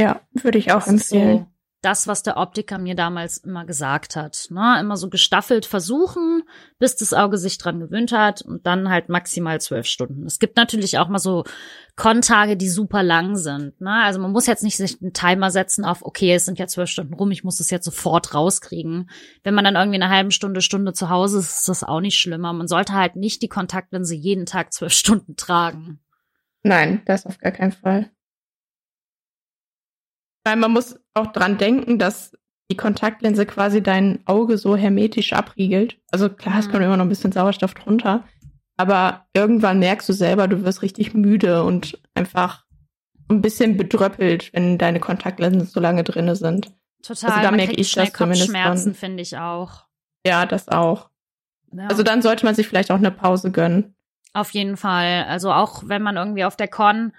[0.00, 1.46] Ja, würde ich auch Das empfehlen.
[1.86, 4.48] Das, was der Optiker mir damals immer gesagt hat.
[4.50, 4.78] Ne?
[4.80, 6.42] Immer so gestaffelt versuchen,
[6.80, 10.26] bis das Auge sich dran gewöhnt hat und dann halt maximal zwölf Stunden.
[10.26, 11.44] Es gibt natürlich auch mal so
[11.94, 13.80] Kontage, die super lang sind.
[13.80, 14.02] Ne?
[14.02, 16.90] Also man muss jetzt nicht sich einen Timer setzen auf, okay, es sind ja zwölf
[16.90, 19.08] Stunden rum, ich muss das jetzt sofort rauskriegen.
[19.44, 22.18] Wenn man dann irgendwie eine halbe Stunde, Stunde zu Hause ist, ist das auch nicht
[22.18, 22.52] schlimmer.
[22.52, 26.00] Man sollte halt nicht die Kontaktlinse jeden Tag zwölf Stunden tragen.
[26.64, 28.10] Nein, das auf gar keinen Fall.
[30.46, 32.30] Weil man muss auch dran denken, dass
[32.70, 35.98] die Kontaktlinse quasi dein Auge so hermetisch abriegelt.
[36.12, 36.70] Also klar, es Mhm.
[36.70, 38.22] kommt immer noch ein bisschen Sauerstoff drunter.
[38.76, 42.64] Aber irgendwann merkst du selber, du wirst richtig müde und einfach
[43.28, 46.72] ein bisschen bedröppelt, wenn deine Kontaktlinsen so lange drinne sind.
[47.02, 47.30] Total.
[47.30, 48.94] Also da man merk kriegt ich das zumindest Kopfschmerzen, dann.
[48.94, 49.86] finde ich auch.
[50.24, 51.10] Ja, das auch.
[51.72, 51.88] Ja.
[51.88, 53.96] Also dann sollte man sich vielleicht auch eine Pause gönnen.
[54.32, 55.24] Auf jeden Fall.
[55.28, 57.12] Also auch wenn man irgendwie auf der Con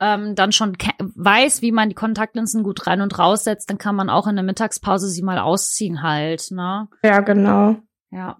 [0.00, 4.10] ähm, dann schon weiß, wie man die Kontaktlinsen gut rein und raussetzt, dann kann man
[4.10, 6.88] auch in der Mittagspause sie mal ausziehen halt, ne?
[7.02, 7.76] Ja, genau.
[8.10, 8.38] Ja.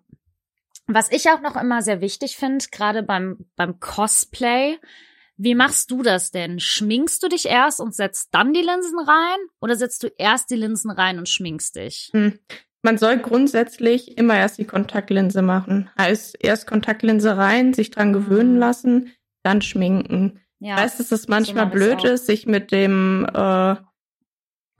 [0.87, 4.79] Was ich auch noch immer sehr wichtig finde, gerade beim, beim Cosplay,
[5.37, 6.59] wie machst du das denn?
[6.61, 9.39] Schminkst du dich erst und setzt dann die Linsen rein?
[9.61, 12.11] Oder setzt du erst die Linsen rein und schminkst dich?
[12.13, 12.39] Hm.
[12.83, 15.91] Man soll grundsätzlich immer erst die Kontaktlinse machen.
[15.99, 18.59] Heißt, erst Kontaktlinse rein, sich dran gewöhnen Mhm.
[18.59, 20.41] lassen, dann schminken.
[20.61, 20.75] Ja.
[20.77, 23.77] Ich weiß, dass es manchmal blöd ist, sich mit dem äh,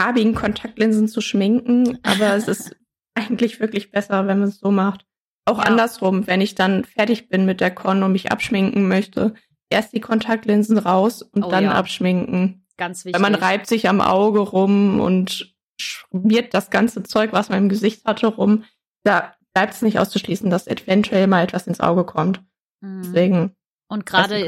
[0.01, 2.77] farbigen Kontaktlinsen zu schminken, aber es ist
[3.15, 5.05] eigentlich wirklich besser, wenn man es so macht.
[5.45, 5.65] Auch Ja.
[5.65, 9.35] andersrum, wenn ich dann fertig bin mit der Con und mich abschminken möchte,
[9.71, 11.73] erst die Kontaktlinsen raus und Oh dann ja.
[11.73, 12.67] abschminken.
[12.77, 13.21] Ganz wichtig.
[13.21, 17.69] Weil man reibt sich am Auge rum und schmiert das ganze Zeug, was man im
[17.69, 18.65] Gesicht hatte, rum.
[19.05, 22.41] Da bleibt es nicht auszuschließen, dass eventuell mal etwas ins Auge kommt.
[22.81, 23.03] Mhm.
[23.03, 23.57] Deswegen
[23.89, 24.47] Und gerade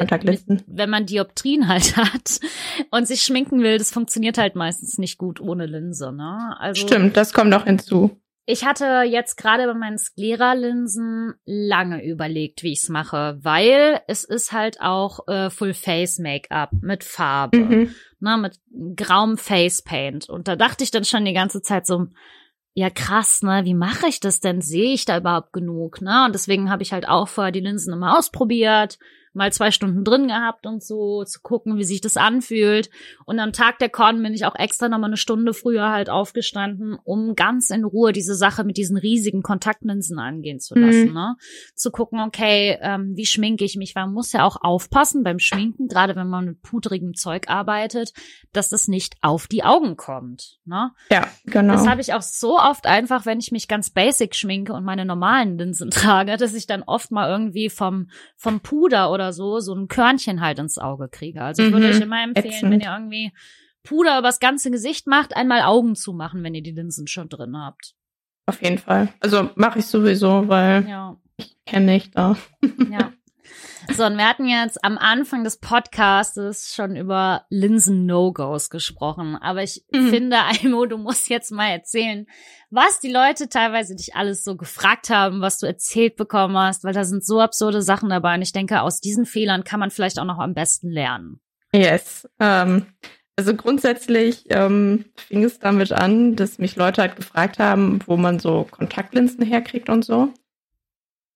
[0.66, 2.40] wenn man Dioptrien halt hat
[2.90, 6.56] und sich schminken will, das funktioniert halt meistens nicht gut ohne Linse, ne?
[6.58, 8.20] Also Stimmt, das kommt noch hinzu.
[8.46, 14.24] Ich hatte jetzt gerade bei meinen Sklera-Linsen lange überlegt, wie ich es mache, weil es
[14.24, 17.94] ist halt auch äh, Full-Face-Make-up mit Farbe, mhm.
[18.18, 18.58] ne, mit
[18.96, 20.28] grauem Face-Paint.
[20.28, 22.08] Und da dachte ich dann schon die ganze Zeit so,
[22.74, 24.60] ja krass, ne, wie mache ich das denn?
[24.60, 26.24] Sehe ich da überhaupt genug, ne?
[26.26, 28.98] Und deswegen habe ich halt auch vorher die Linsen immer ausprobiert,
[29.32, 32.90] mal zwei Stunden drin gehabt und so, zu gucken, wie sich das anfühlt.
[33.26, 36.98] Und am Tag der Con bin ich auch extra nochmal eine Stunde früher halt aufgestanden,
[37.04, 41.08] um ganz in Ruhe diese Sache mit diesen riesigen Kontaktlinsen angehen zu lassen.
[41.08, 41.14] Mhm.
[41.14, 41.36] Ne?
[41.74, 43.94] Zu gucken, okay, ähm, wie schminke ich mich?
[43.94, 48.12] Weil man muss ja auch aufpassen beim Schminken, gerade wenn man mit pudrigem Zeug arbeitet,
[48.52, 50.58] dass das nicht auf die Augen kommt.
[50.64, 50.90] Ne?
[51.10, 51.74] Ja, genau.
[51.74, 55.04] Das habe ich auch so oft einfach, wenn ich mich ganz basic schminke und meine
[55.04, 59.60] normalen Linsen trage, dass ich dann oft mal irgendwie vom, vom Puder oder oder so,
[59.60, 61.42] so ein Körnchen halt ins Auge kriege.
[61.42, 61.92] Also ich würde mhm.
[61.92, 62.72] euch immer empfehlen, Ätzend.
[62.72, 63.32] wenn ihr irgendwie
[63.82, 67.56] Puder übers ganze Gesicht macht, einmal Augen zu machen, wenn ihr die Linsen schon drin
[67.56, 67.94] habt.
[68.46, 69.08] Auf jeden Fall.
[69.20, 71.16] Also mache ich sowieso, weil ja.
[71.36, 72.36] ich kenne nicht da.
[72.90, 73.12] Ja.
[73.96, 79.36] So, und wir hatten jetzt am Anfang des Podcastes schon über Linsen-No-Gos gesprochen.
[79.36, 80.10] Aber ich mhm.
[80.10, 82.26] finde, Aimo, du musst jetzt mal erzählen,
[82.70, 86.92] was die Leute teilweise dich alles so gefragt haben, was du erzählt bekommen hast, weil
[86.92, 88.34] da sind so absurde Sachen dabei.
[88.34, 91.40] Und ich denke, aus diesen Fehlern kann man vielleicht auch noch am besten lernen.
[91.72, 92.28] Yes.
[92.38, 92.86] Ähm,
[93.36, 98.38] also grundsätzlich ähm, fing es damit an, dass mich Leute halt gefragt haben, wo man
[98.38, 100.32] so Kontaktlinsen herkriegt und so.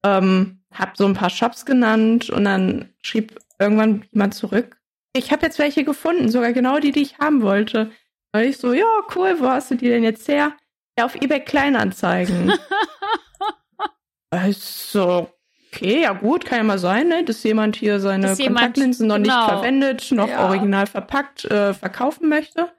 [0.05, 4.77] Ähm, hab so ein paar Shops genannt und dann schrieb irgendwann jemand zurück.
[5.17, 7.93] Ich habe jetzt welche gefunden, sogar genau die, die ich haben wollte.
[8.33, 8.85] Und ich so, ja,
[9.15, 10.53] cool, wo hast du die denn jetzt her?
[10.99, 12.53] Ja, auf eBay Kleinanzeigen.
[14.51, 15.31] so,
[15.73, 19.27] okay, ja gut, kann ja mal sein, ne, dass jemand hier seine dass Kontaktlinsen jemand,
[19.27, 19.45] noch genau.
[19.45, 20.47] nicht verwendet, noch ja.
[20.47, 22.73] original verpackt äh, verkaufen möchte.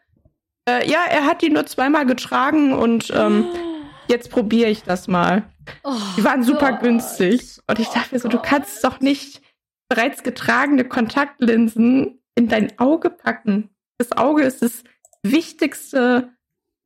[0.68, 3.48] Äh, ja, er hat die nur zweimal getragen und ähm,
[4.08, 5.44] jetzt probiere ich das mal.
[5.84, 6.82] Oh, die waren super Gott.
[6.82, 7.60] günstig.
[7.68, 9.42] Und ich dachte mir so, du kannst doch nicht
[9.90, 13.70] bereits getragene Kontaktlinsen in dein Auge packen.
[13.98, 14.84] Das Auge ist das
[15.24, 16.30] wichtigste,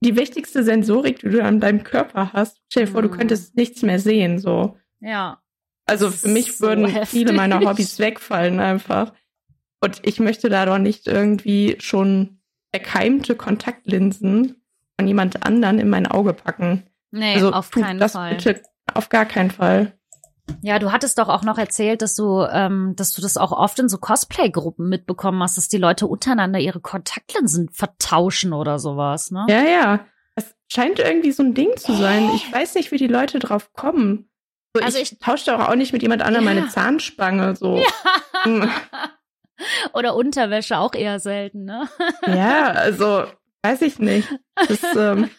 [0.01, 2.61] die wichtigste Sensorik, die du an deinem Körper hast.
[2.69, 3.17] Stell dir vor, du mhm.
[3.17, 4.77] könntest nichts mehr sehen, so.
[4.99, 5.41] Ja.
[5.85, 7.09] Also für mich so würden heftig.
[7.09, 9.13] viele meiner Hobbys wegfallen einfach.
[9.81, 14.61] Und ich möchte da doch nicht irgendwie schon erkeimte Kontaktlinsen
[14.97, 16.83] von jemand anderen in mein Auge packen.
[17.11, 18.35] Nee, also, auf keinen das Fall.
[18.35, 18.61] Bitte
[18.93, 19.93] auf gar keinen Fall.
[20.61, 23.77] Ja, du hattest doch auch noch erzählt, dass du, ähm, dass du das auch oft
[23.79, 29.45] in so Cosplay-Gruppen mitbekommen hast, dass die Leute untereinander ihre Kontaktlinsen vertauschen oder sowas, ne?
[29.47, 30.05] Ja, ja.
[30.35, 32.31] Es scheint irgendwie so ein Ding zu sein.
[32.35, 34.29] Ich weiß nicht, wie die Leute drauf kommen.
[34.75, 36.53] So, also ich, ich tausche doch auch nicht mit jemand anderem ja.
[36.53, 37.77] meine Zahnspange, so.
[37.77, 38.43] Ja.
[38.43, 38.69] Hm.
[39.93, 41.89] oder Unterwäsche auch eher selten, ne?
[42.25, 43.25] ja, also
[43.63, 44.27] weiß ich nicht.
[44.55, 45.29] Das, ähm,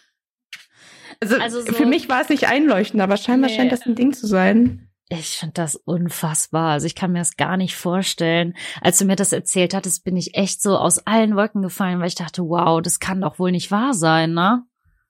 [1.21, 3.55] also, also so, für mich war es nicht einleuchtend, aber scheinbar nee.
[3.55, 4.87] scheint das ein Ding zu sein.
[5.09, 6.71] Ich finde das unfassbar.
[6.71, 8.55] Also ich kann mir das gar nicht vorstellen.
[8.79, 12.07] Als du mir das erzählt hattest, bin ich echt so aus allen Wolken gefallen, weil
[12.07, 14.63] ich dachte, wow, das kann doch wohl nicht wahr sein, ne?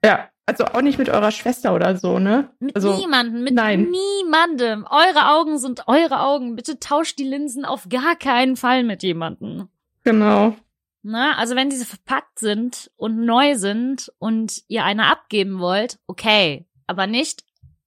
[0.03, 2.49] Ja, also auch nicht mit eurer Schwester oder so, ne?
[2.59, 3.89] Mit also, niemandem, mit nein.
[3.91, 4.87] niemandem.
[4.89, 6.55] Eure Augen sind eure Augen.
[6.55, 9.69] Bitte tauscht die Linsen auf gar keinen Fall mit jemandem.
[10.03, 10.55] Genau.
[11.03, 16.67] Na, also wenn diese verpackt sind und neu sind und ihr eine abgeben wollt, okay.
[16.85, 17.43] Aber nicht,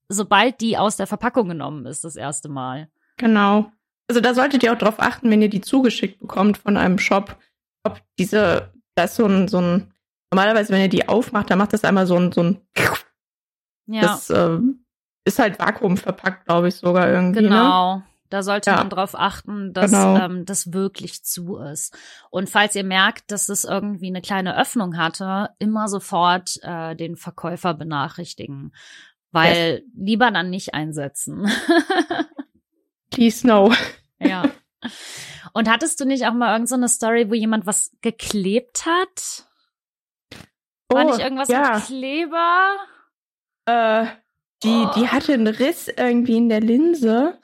[0.09, 2.88] sobald die aus der Verpackung genommen ist, das erste Mal.
[3.16, 3.70] Genau.
[4.09, 7.37] Also da solltet ihr auch drauf achten, wenn ihr die zugeschickt bekommt von einem Shop,
[7.85, 9.94] ob diese, das so ein, so ein,
[10.33, 12.61] normalerweise, wenn ihr die aufmacht, dann macht das einmal so ein, so ein,
[13.87, 14.03] ja.
[14.03, 14.59] das äh,
[15.24, 17.42] ist halt Vakuum verpackt, glaube ich, sogar irgendwie.
[17.42, 17.48] Ne?
[17.48, 17.96] Genau.
[17.96, 18.05] Ne?
[18.35, 18.79] Da sollte ja.
[18.79, 20.16] man darauf achten, dass genau.
[20.16, 21.97] ähm, das wirklich zu ist.
[22.31, 27.14] Und falls ihr merkt, dass es irgendwie eine kleine Öffnung hatte, immer sofort äh, den
[27.16, 28.75] Verkäufer benachrichtigen.
[29.31, 29.83] Weil yes.
[29.97, 31.49] lieber dann nicht einsetzen.
[33.11, 33.73] Please no.
[34.18, 34.51] Ja.
[35.53, 39.47] Und hattest du nicht auch mal irgendeine so Story, wo jemand was geklebt hat?
[40.88, 41.75] War oh, nicht irgendwas ja.
[41.75, 42.77] mit Kleber?
[43.66, 44.07] Äh,
[44.64, 47.38] die, die hatte einen Riss irgendwie in der Linse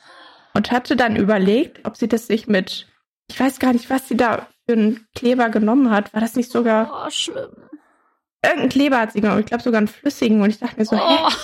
[0.54, 2.86] und hatte dann überlegt, ob sie das sich mit,
[3.30, 6.12] ich weiß gar nicht, was sie da für einen Kleber genommen hat.
[6.14, 7.06] War das nicht sogar.
[7.06, 7.50] Oh, schlimm.
[8.44, 10.40] Irgendein Kleber hat sie genommen, ich glaube sogar einen flüssigen.
[10.40, 10.98] Und ich dachte mir so, oh.
[10.98, 11.34] hä?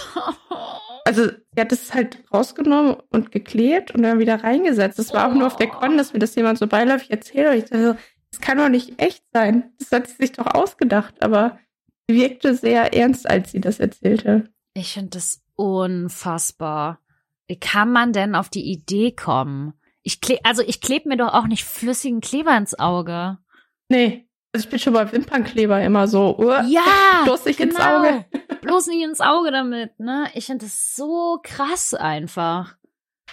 [1.05, 4.99] Also, sie hat es halt rausgenommen und geklebt und dann wieder reingesetzt.
[4.99, 7.49] Das war auch nur auf der Con, dass mir das jemand so beiläufig erzählt.
[7.49, 7.97] Und ich dachte so,
[8.33, 9.73] das kann doch nicht echt sein.
[9.79, 11.61] Das hat sie sich doch ausgedacht, aber
[12.09, 14.51] sie wirkte sehr ernst, als sie das erzählte.
[14.75, 16.99] Ich finde das unfassbar.
[17.49, 19.75] Wie kann man denn auf die Idee kommen?
[20.03, 23.39] Ich kleb, also ich klebe mir doch auch nicht flüssigen Kleber ins Auge.
[23.89, 24.29] Nee.
[24.53, 27.99] Also ich bin schon bei Wimpernkleber immer so, uh, Ja, bloß nicht ins genau.
[27.99, 28.25] Auge.
[28.63, 30.29] bloß nicht ins Auge damit, ne?
[30.35, 32.77] Ich finde das so krass einfach.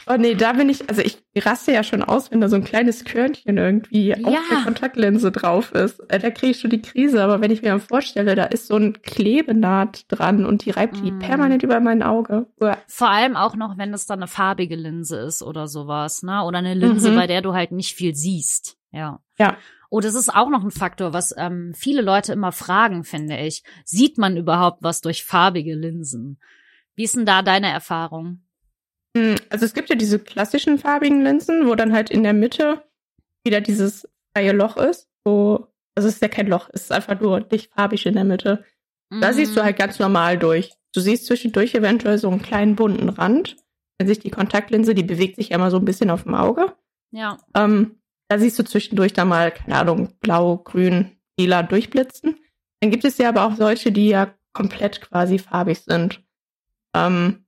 [0.07, 2.63] Oh nee, da bin ich, also ich raste ja schon aus, wenn da so ein
[2.63, 4.39] kleines Körnchen irgendwie auf Ja.
[4.51, 5.99] der Kontaktlinse drauf ist.
[6.09, 8.67] Äh, Da kriege ich schon die Krise, aber wenn ich mir dann vorstelle, da ist
[8.67, 11.19] so ein Klebenaht dran und die reibt die Mm.
[11.19, 12.47] permanent über mein Auge.
[12.59, 12.77] Uah.
[12.87, 16.43] Vor allem auch noch, wenn es dann eine farbige Linse ist oder sowas, ne?
[16.43, 17.15] Oder eine Linse, Mhm.
[17.15, 18.77] bei der du halt nicht viel siehst.
[18.91, 19.19] Ja.
[19.39, 19.57] Ja.
[19.89, 23.63] Oh, das ist auch noch ein Faktor, was ähm, viele Leute immer fragen, finde ich.
[23.85, 26.39] Sieht man überhaupt was durch farbige Linsen?
[26.95, 28.41] Wie ist denn da deine Erfahrung?
[29.15, 32.83] Hm, Also es gibt ja diese klassischen farbigen Linsen, wo dann halt in der Mitte
[33.45, 35.09] wieder dieses freie Loch ist.
[35.25, 38.23] Wo, also es ist ja kein Loch, es ist einfach nur nicht farbig in der
[38.23, 38.63] Mitte.
[39.11, 39.33] Da Mhm.
[39.33, 40.73] siehst du halt ganz normal durch.
[40.93, 43.55] Du siehst zwischendurch eventuell so einen kleinen bunten Rand.
[43.99, 46.73] Wenn sich die Kontaktlinse, die bewegt sich ja immer so ein bisschen auf dem Auge.
[47.11, 47.37] Ja.
[47.55, 52.37] Ähm, da siehst du zwischendurch da mal, keine Ahnung, blau, grün, lila durchblitzen.
[52.81, 56.23] Dann gibt es ja aber auch solche, die ja komplett quasi farbig sind.
[56.95, 57.45] Ähm,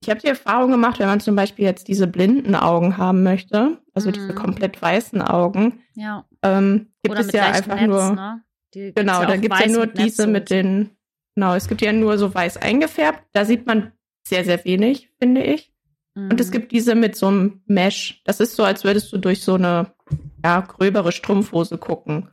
[0.00, 3.78] ich habe die Erfahrung gemacht, wenn man zum Beispiel jetzt diese blinden Augen haben möchte,
[3.94, 4.12] also Mhm.
[4.14, 6.24] diese komplett weißen Augen, Ja.
[6.42, 8.14] ähm, gibt Oder es ja einfach Netz, nur.
[8.14, 8.42] ne?
[8.72, 10.90] Genau, ja da auch gibt's ja nur mit diese mit den,
[11.34, 13.22] genau, es gibt ja nur so weiß eingefärbt.
[13.32, 13.92] Da sieht man
[14.26, 15.72] sehr, sehr wenig, finde ich.
[16.14, 16.52] Und es Mhm.
[16.52, 18.22] gibt diese mit so einem Mesh.
[18.24, 19.92] Das ist so, als würdest du durch so eine,
[20.44, 22.28] ja, gröbere Strumpfhose gucken.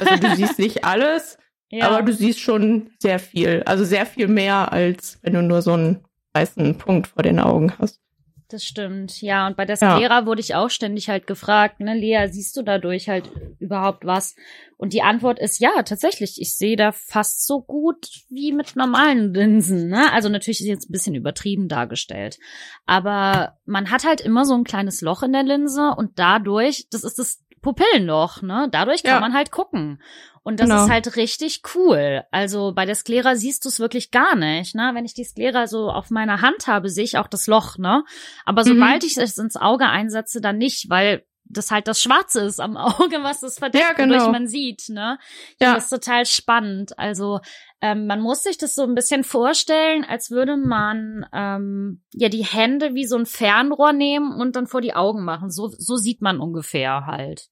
[0.00, 1.38] Also du siehst nicht alles,
[1.70, 1.86] ja.
[1.88, 3.62] aber du siehst schon sehr viel.
[3.64, 6.00] Also sehr viel mehr, als wenn du nur so einen
[6.36, 8.00] weißen Punkt vor den Augen hast.
[8.48, 9.48] Das stimmt, ja.
[9.48, 9.96] Und bei der Ja.
[9.96, 14.36] Sklera wurde ich auch ständig halt gefragt, ne, Lea, siehst du dadurch halt überhaupt was?
[14.76, 16.40] Und die Antwort ist ja, tatsächlich.
[16.40, 20.12] Ich sehe da fast so gut wie mit normalen Linsen, ne?
[20.12, 22.38] Also natürlich ist jetzt ein bisschen übertrieben dargestellt.
[22.84, 27.02] Aber man hat halt immer so ein kleines Loch in der Linse und dadurch, das
[27.02, 28.68] ist das Pupillenloch, ne?
[28.70, 29.20] Dadurch kann Ja.
[29.20, 30.00] man halt gucken.
[30.46, 30.84] Und das Genau.
[30.84, 32.22] ist halt richtig cool.
[32.30, 34.92] Also bei der Sklera siehst du es wirklich gar nicht, ne?
[34.94, 38.04] Wenn ich die Sklera so auf meiner Hand habe, sehe ich auch das Loch, ne?
[38.44, 38.68] Aber Mhm.
[38.68, 42.76] sobald ich es ins Auge einsetze, dann nicht, weil das halt das Schwarze ist am
[43.10, 44.14] Auge, was es verdeckt, Ja, genau.
[44.14, 45.18] wodurch man sieht, ne?
[45.60, 45.74] Ja.
[45.74, 46.96] Das ist total spannend.
[46.96, 47.40] Also
[47.80, 52.44] ähm, man muss sich das so ein bisschen vorstellen, als würde man ähm, ja die
[52.44, 55.50] Hände wie so ein Fernrohr nehmen und dann vor die Augen machen.
[55.50, 57.48] So, so sieht man ungefähr halt.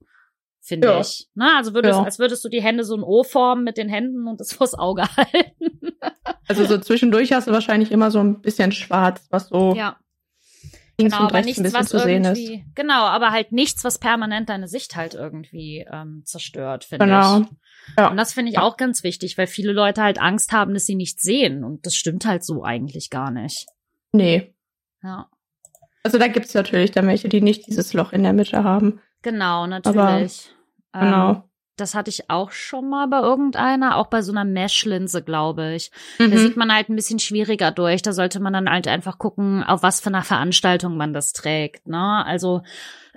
[0.66, 1.00] Finde Ja.
[1.00, 1.28] ich.
[1.34, 2.04] Na, also würdest, Ja.
[2.04, 4.72] als würdest du die Hände so ein O formen mit den Händen und das vors
[4.74, 5.92] Auge halten.
[6.48, 9.96] Also so zwischendurch hast du wahrscheinlich immer so ein bisschen schwarz, was so ja.
[10.98, 12.50] links Genau, und aber rechts nichts, ein bisschen zu sehen ist.
[12.74, 17.40] genau, aber halt nichts, was permanent deine Sicht halt irgendwie ähm, zerstört, finde Genau.
[17.40, 17.46] ich.
[17.98, 18.08] Ja.
[18.10, 20.94] Und das finde ich auch ganz wichtig, weil viele Leute halt Angst haben, dass sie
[20.94, 21.62] nichts sehen.
[21.64, 23.66] Und das stimmt halt so eigentlich gar nicht.
[24.12, 24.54] Nee.
[25.02, 25.28] Ja,
[26.02, 29.00] Also da gibt's natürlich dann welche, die nicht dieses Loch in der Mitte haben.
[29.20, 30.50] genau, natürlich.
[30.98, 31.30] Genau.
[31.30, 31.42] Ähm,
[31.76, 35.90] das hatte ich auch schon mal bei irgendeiner, auch bei so einer Mesh-Linse, glaube ich.
[36.18, 36.36] Da Mhm.
[36.38, 38.00] sieht man halt ein bisschen schwieriger durch.
[38.00, 41.88] Da sollte man dann halt einfach gucken, auf was für einer Veranstaltung man das trägt.
[41.88, 42.24] Ne?
[42.24, 42.62] Also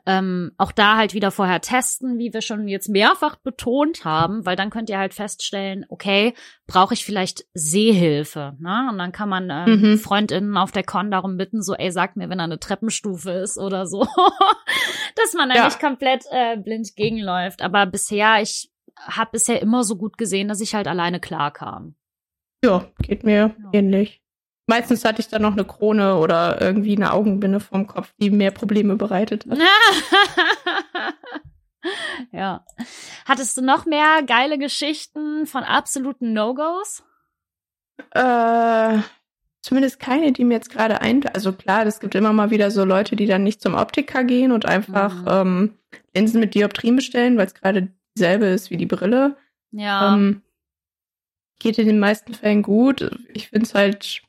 [0.07, 4.55] ähm, auch da halt wieder vorher testen, wie wir schon jetzt mehrfach betont haben, weil
[4.55, 6.33] dann könnt ihr halt feststellen, okay,
[6.65, 8.55] brauche ich vielleicht Sehhilfe.
[8.59, 8.87] Ne?
[8.89, 9.97] Und dann kann man ähm, Mhm.
[9.97, 13.57] Freundinnen auf der Con darum bitten, so, ey, sag mir, wenn da eine Treppenstufe ist
[13.57, 14.01] oder so,
[15.15, 15.65] dass man da Ja.
[15.65, 17.61] nicht komplett äh, blind gegenläuft.
[17.61, 21.95] Aber bisher, ich habe bisher immer so gut gesehen, dass ich halt alleine klarkam.
[22.63, 23.69] Ja, geht mir Ja.
[23.73, 24.21] ähnlich.
[24.67, 28.51] Meistens hatte ich dann noch eine Krone oder irgendwie eine Augenbinde vom Kopf, die mehr
[28.51, 29.57] Probleme bereitet hat.
[32.31, 32.65] ja.
[33.25, 37.03] Hattest du noch mehr geile Geschichten von absoluten No-Gos?
[38.11, 38.99] Äh,
[39.61, 41.25] zumindest keine, die mir jetzt gerade ein.
[41.33, 44.51] Also klar, es gibt immer mal wieder so Leute, die dann nicht zum Optiker gehen
[44.51, 45.27] und einfach Mhm.
[45.29, 45.73] ähm,
[46.13, 49.37] Linsen mit Dioptrien bestellen, weil es gerade dieselbe ist wie die Brille.
[49.71, 50.13] Ja.
[50.13, 50.41] Ähm,
[51.59, 53.09] geht in den meisten Fällen gut.
[53.33, 54.21] Ich finde es halt,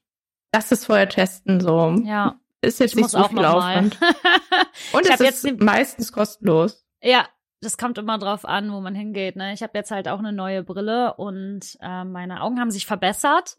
[0.52, 1.60] lass es vorher testen.
[1.60, 2.36] So ja.
[2.60, 3.44] ist jetzt Ich nicht so viel.
[3.44, 3.98] Aufwand.
[4.92, 6.84] Und Ich es ist ne- meistens kostenlos.
[7.02, 7.26] ja.
[7.60, 9.34] Das kommt immer drauf an, wo man hingeht.
[9.34, 9.52] Ne?
[9.52, 13.56] Ich habe jetzt halt auch eine neue Brille und äh, meine Augen haben sich verbessert.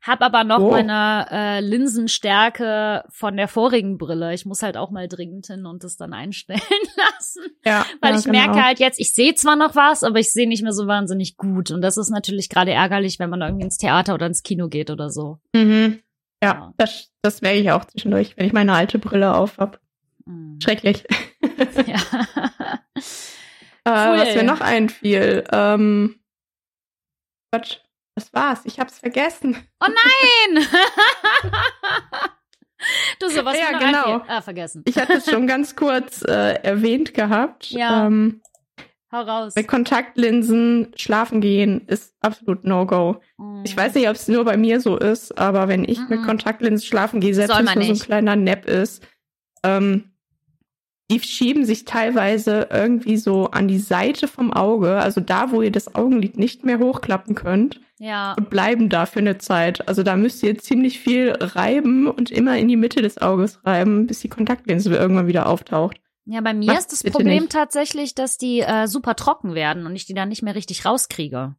[0.00, 0.70] Hab aber noch Oh.
[0.70, 4.32] meine äh, Linsenstärke von der vorigen Brille.
[4.34, 6.60] Ich muss halt auch mal dringend hin und das dann einstellen
[6.96, 7.42] lassen.
[7.64, 8.38] Ja, Weil ja, ich genau.
[8.38, 11.36] merke halt jetzt, ich sehe zwar noch was, aber ich sehe nicht mehr so wahnsinnig
[11.36, 11.70] gut.
[11.70, 14.90] Und das ist natürlich gerade ärgerlich, wenn man irgendwie ins Theater oder ins Kino geht
[14.90, 15.38] oder so.
[15.54, 16.00] Mhm.
[16.42, 19.80] Ja, das, das merke ich auch zwischendurch, wenn ich meine alte Brille auf hab.
[20.26, 20.60] Mhm.
[20.62, 21.04] Schrecklich.
[21.86, 21.98] Ja.
[23.84, 24.18] Äh, Cool.
[24.20, 25.42] was mir noch einfiel.
[25.50, 26.20] Ähm,
[27.50, 27.78] Quatsch,
[28.14, 28.60] das war's.
[28.64, 29.56] Ich hab's vergessen.
[29.80, 30.64] Oh nein!
[33.20, 34.22] Du sowas Ja, genau.
[34.28, 34.82] Ah, vergessen.
[34.86, 37.70] Ich hatte es schon ganz kurz äh, erwähnt gehabt.
[37.70, 38.06] Ja.
[38.06, 38.40] Ähm,
[39.12, 39.54] Hau raus.
[39.54, 43.16] mit Kontaktlinsen schlafen gehen ist absolut No-Go.
[43.64, 46.24] Ich weiß nicht, ob es nur bei mir so ist, aber wenn ich mit Mhm.
[46.26, 49.06] Kontaktlinsen schlafen gehe, selbst wenn es nur so ein kleiner Nap ist,
[49.64, 50.04] ähm,
[51.10, 55.70] die schieben sich teilweise irgendwie so an die Seite vom Auge, also da, wo ihr
[55.72, 58.32] das Augenlid nicht mehr hochklappen könnt Ja.
[58.38, 59.86] und bleiben da für eine Zeit.
[59.88, 64.06] Also da müsst ihr ziemlich viel reiben und immer in die Mitte des Auges reiben,
[64.06, 65.98] bis die Kontaktlinse irgendwann wieder auftaucht.
[66.24, 67.52] Ja, bei mir Macht's ist das Problem nicht.
[67.52, 71.56] tatsächlich, dass die äh, super trocken werden und ich die dann nicht mehr richtig rauskriege.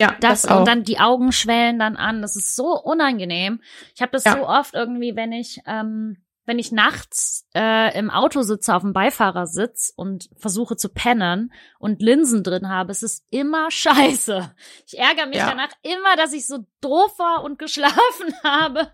[0.00, 0.60] Ja, Das, auch.
[0.60, 2.22] und dann die Augen schwellen dann an.
[2.22, 3.60] Das ist so unangenehm.
[3.94, 4.32] Ich habe das Ja.
[4.38, 8.92] so oft irgendwie, wenn ich ähm, wenn ich nachts äh, im Auto sitze, auf dem
[8.92, 14.54] Beifahrersitz und versuche zu pennen und Linsen drin habe, es ist immer scheiße.
[14.86, 15.48] Ich ärgere mich Ja.
[15.50, 18.88] danach immer, dass ich so doof war und geschlafen habe,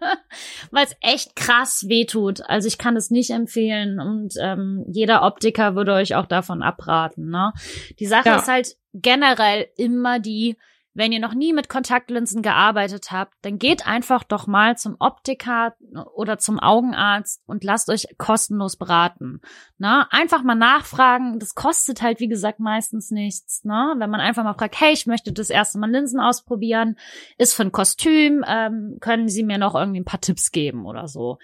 [0.71, 2.41] weil es echt krass wehtut.
[2.49, 7.29] Also ich kann es nicht empfehlen und ähm, jeder Optiker würde euch auch davon abraten.
[7.31, 7.53] Ne?
[7.99, 8.37] Die Sache Ja.
[8.37, 10.57] ist halt generell immer die,
[10.95, 15.75] wenn ihr noch nie mit Kontaktlinsen gearbeitet habt, dann geht einfach doch mal zum Optiker
[16.15, 19.41] oder zum Augenarzt und lasst euch kostenlos beraten.
[19.79, 20.07] Ne?
[20.11, 21.39] Einfach mal nachfragen.
[21.39, 23.65] Das kostet halt, wie gesagt, meistens nichts.
[23.65, 23.95] Ne?
[23.97, 26.97] Wenn man einfach mal fragt, hey, ich möchte das erste Mal Linsen ausprobieren,
[27.39, 31.09] ist für ein Kostüm, ähm, können Sie mir noch irgendwie ein paar Tipps geben oder
[31.09, 31.39] so.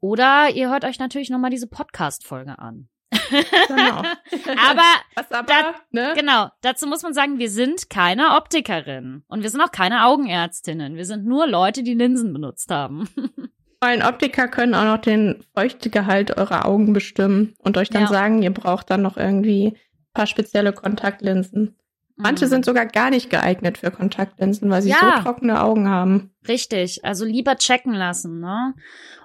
[0.00, 2.88] Oder ihr hört euch natürlich nochmal diese Podcast-Folge an.
[3.30, 4.02] Genau.
[4.68, 4.82] Aber
[5.30, 6.12] aber, da- ne?
[6.16, 10.96] Genau, dazu muss man sagen, wir sind keine Optikerin und wir sind auch keine Augenärztinnen.
[10.96, 13.08] Wir sind nur Leute, die Linsen benutzt haben.
[13.80, 18.08] Ein Optiker können auch noch den Feuchtegehalt eurer Augen bestimmen und euch dann Ja.
[18.08, 21.76] sagen, ihr braucht dann noch irgendwie ein paar spezielle Kontaktlinsen.
[22.16, 22.50] Manche Mhm.
[22.50, 25.16] sind sogar gar nicht geeignet für Kontaktlinsen, weil sie Ja.
[25.18, 26.30] so trockene Augen haben.
[26.48, 28.74] Richtig, also lieber checken lassen, ne?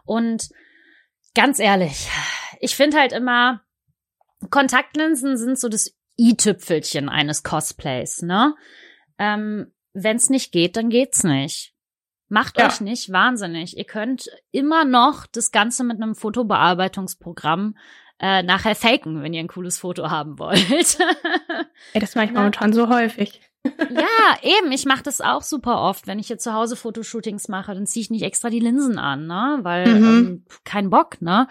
[0.05, 0.49] Und
[1.35, 2.09] ganz ehrlich,
[2.59, 3.61] ich finde halt immer,
[4.49, 8.55] Kontaktlinsen sind so das i-Tüpfelchen eines Cosplays, ne?
[9.17, 11.73] Ähm, Wenn es nicht geht, dann geht's nicht.
[12.29, 12.67] Macht Ja.
[12.67, 13.75] euch nicht wahnsinnig.
[13.75, 17.75] Ihr könnt immer noch das Ganze mit einem Fotobearbeitungsprogramm
[18.19, 20.99] äh, nachher faken, wenn ihr ein cooles Foto haben wollt.
[21.93, 22.39] Ey, das mache ich Na?
[22.41, 23.41] momentan so häufig.
[23.66, 24.72] Ja, eben.
[24.72, 26.07] Ich mache das auch super oft.
[26.07, 29.28] Wenn ich hier zu Hause Fotoshootings mache, dann ziehe ich nicht extra die Linsen an,
[29.28, 29.60] ne?
[29.64, 30.05] Weil Mhm.
[30.07, 31.47] ähm, kein Bock, ne?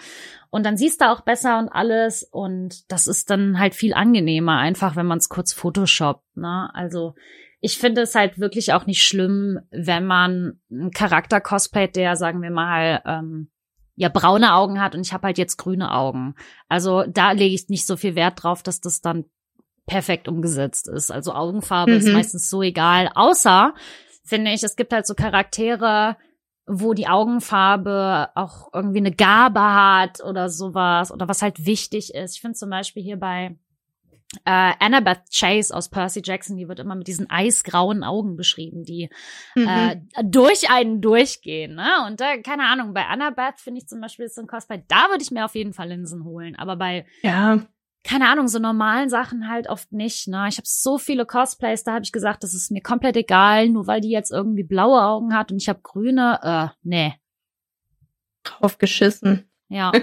[0.51, 2.23] Und dann siehst du auch besser und alles.
[2.23, 6.71] Und das ist dann halt viel angenehmer, einfach wenn man es kurz Photoshoppt, ne?
[6.75, 7.15] Also
[7.61, 12.41] ich finde es halt wirklich auch nicht schlimm, wenn man einen Charakter cosplayt, der, sagen
[12.41, 13.51] wir mal, ähm,
[13.97, 16.37] ja, braune Augen hat und ich habe halt jetzt grüne Augen.
[16.69, 19.25] Also da lege ich nicht so viel Wert drauf, dass das dann
[19.89, 21.11] perfekt umgesetzt ist.
[21.11, 22.13] Also Augenfarbe ist Mhm.
[22.13, 23.11] meistens so egal.
[23.15, 23.75] Außer,
[24.25, 26.17] finde ich, es gibt halt so Charaktere,
[26.67, 32.35] wo die Augenfarbe auch irgendwie eine Gabe hat oder sowas oder was halt wichtig ist.
[32.37, 33.57] Ich finde zum Beispiel hier bei
[34.45, 39.09] äh, Annabeth Chase aus Percy Jackson, die wird immer mit diesen eisgrauen Augen beschrieben, die
[39.57, 39.67] Mhm.
[39.67, 41.75] äh, durch einen durchgehen.
[41.77, 41.89] Ne?
[42.07, 45.09] Und da, keine Ahnung, bei Annabeth finde ich zum Beispiel ist so ein Cosplay, da
[45.09, 46.57] würde ich mir auf jeden Fall Linsen holen.
[46.57, 47.61] Aber bei ja,
[48.09, 50.29] keine Ahnung, so normalen Sachen halt oft nicht.
[50.29, 50.47] Ne?
[50.49, 53.87] Ich habe so viele Cosplays, da habe ich gesagt, das ist mir komplett egal, nur
[53.87, 56.41] weil die jetzt irgendwie blaue Augen hat und ich habe grüne.
[56.43, 57.15] Äh, nee,
[58.45, 59.51] drauf geschissen.
[59.69, 59.93] ja.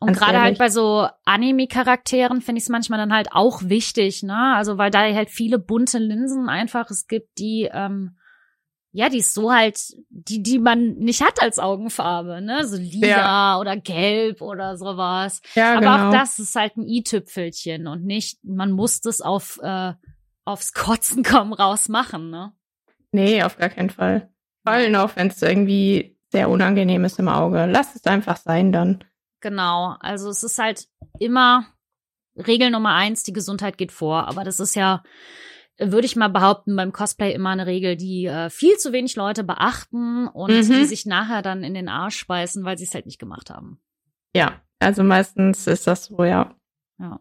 [0.00, 4.54] Und gerade halt bei so Anime-Charakteren finde ich es manchmal dann halt auch wichtig, ne?
[4.54, 8.18] Also weil da halt viele bunte Linsen einfach es gibt, die ähm,
[8.96, 9.76] ja, die ist so halt,
[10.08, 12.64] die, die man nicht hat als Augenfarbe, ne?
[12.66, 13.58] So lila Ja.
[13.58, 15.42] oder gelb oder sowas.
[15.56, 16.08] Ja, Aber genau.
[16.08, 19.94] auch das ist halt ein i-Tüpfelchen und nicht, man muss das auf äh,
[20.44, 22.52] aufs Kotzen kommen raus machen, ne?
[23.10, 24.30] Nee, auf gar keinen Fall.
[24.62, 27.66] Vor allem auch, wenn es irgendwie sehr unangenehm ist im Auge.
[27.66, 29.02] Lasst es einfach sein dann.
[29.40, 29.96] Genau.
[30.00, 30.86] Also es ist halt
[31.18, 31.66] immer
[32.36, 34.28] Regel Nummer eins, die Gesundheit geht vor.
[34.28, 35.02] Aber das ist ja,
[35.78, 39.44] würde ich mal behaupten, beim Cosplay immer eine Regel, die äh, viel zu wenig Leute
[39.44, 40.62] beachten und Mhm.
[40.62, 43.80] die sich nachher dann in den Arsch speisen, weil sie es halt nicht gemacht haben.
[44.34, 46.54] Ja, also meistens ist das so, ja.
[46.98, 47.20] Ja.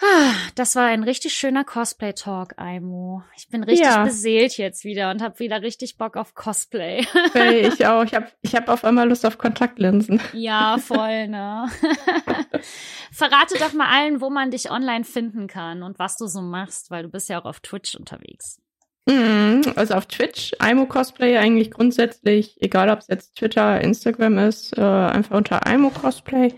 [0.00, 3.22] Ah, Das war ein richtig schöner Cosplay-Talk, Aimo.
[3.36, 4.04] Ich bin richtig Ja.
[4.04, 7.04] beseelt jetzt wieder und habe wieder richtig Bock auf Cosplay.
[7.32, 8.04] Hey, ich auch.
[8.04, 10.20] Ich habe ich hab auf einmal Lust auf Kontaktlinsen.
[10.34, 11.66] ja, voll, ne?
[13.12, 16.90] Verrate doch mal allen, wo man dich online finden kann und was du so machst,
[16.90, 18.60] weil du bist ja auch auf Twitch unterwegs.
[19.08, 24.76] Mhm, Also auf Twitch, Aimo Cosplay eigentlich grundsätzlich, egal ob es jetzt Twitter, Instagram ist,
[24.76, 26.54] äh, einfach unter Aimo Cosplay.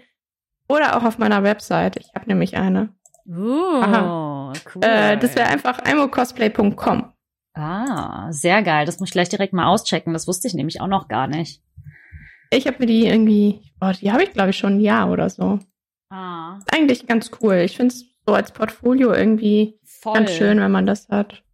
[0.68, 1.97] Oder auch auf meiner Website.
[1.97, 2.91] Ich habe nämlich eine.
[3.31, 4.53] Uh, Aha.
[4.74, 4.83] cool.
[4.83, 5.78] Äh, das wäre einfach
[12.51, 15.31] Ich habe mir die irgendwie, oh, die habe ich glaube ich schon ein Jahr oder
[15.31, 15.61] so.
[16.11, 16.59] Ah.
[16.72, 17.57] Eigentlich ganz cool.
[17.57, 20.14] Ich finde es so als Portfolio irgendwie Voll.
[20.14, 21.45] ganz schön, wenn man das hat.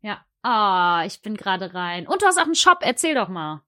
[0.00, 0.24] Ja.
[0.42, 2.06] Ah, ich bin gerade rein.
[2.06, 2.78] Und du hast auch einen Shop.
[2.80, 3.60] Erzähl doch mal.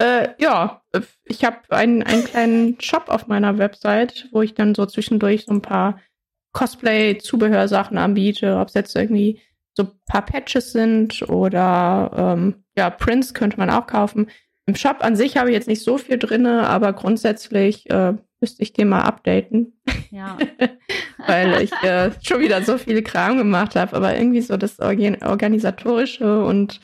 [0.00, 0.82] Äh, ja,
[1.24, 5.52] ich habe einen, einen kleinen Shop auf meiner Website, wo ich dann so zwischendurch so
[5.52, 5.98] ein paar
[6.58, 9.40] Cosplay-Zubehörsachen anbiete, ob es jetzt irgendwie
[9.76, 14.28] so ein paar Patches sind oder ähm, ja, Prints könnte man auch kaufen.
[14.66, 18.62] Im Shop an sich habe ich jetzt nicht so viel drinne, aber grundsätzlich äh, müsste
[18.62, 19.80] ich den mal updaten.
[20.10, 20.36] Ja.
[21.26, 25.22] Weil ich äh, schon wieder so viele Kram gemacht habe, aber irgendwie so das Organ
[25.22, 26.80] organisatorische und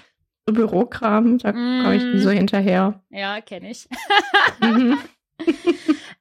[0.47, 1.83] so Bürokram, da mm.
[1.83, 2.33] komme ich nie so mm.
[2.33, 3.03] hinterher.
[3.11, 3.89] Ja, kenne ich.
[4.61, 4.99] mhm.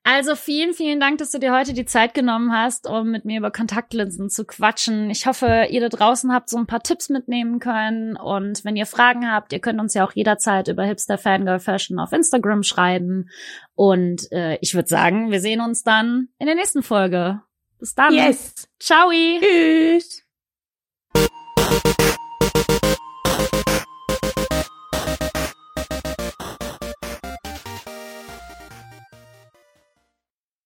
[0.06, 3.40] Also vielen, vielen Dank, dass du dir heute die Zeit genommen hast, um mit mir
[3.40, 5.10] über Kontaktlinsen zu quatschen.
[5.10, 8.18] Ich hoffe, ihr da draußen habt so ein paar Tipps mitnehmen können.
[8.18, 12.00] Und wenn ihr Fragen habt, ihr könnt uns ja auch jederzeit über Hipster Fangirl Fashion
[12.00, 13.30] auf Instagram schreiben.
[13.76, 17.42] Und äh, ich würde sagen, wir sehen uns dann in der nächsten Folge.
[17.80, 18.14] Bis dann.
[18.14, 18.68] Yes.
[18.80, 19.10] Ciao.
[19.10, 20.24] Tschüss.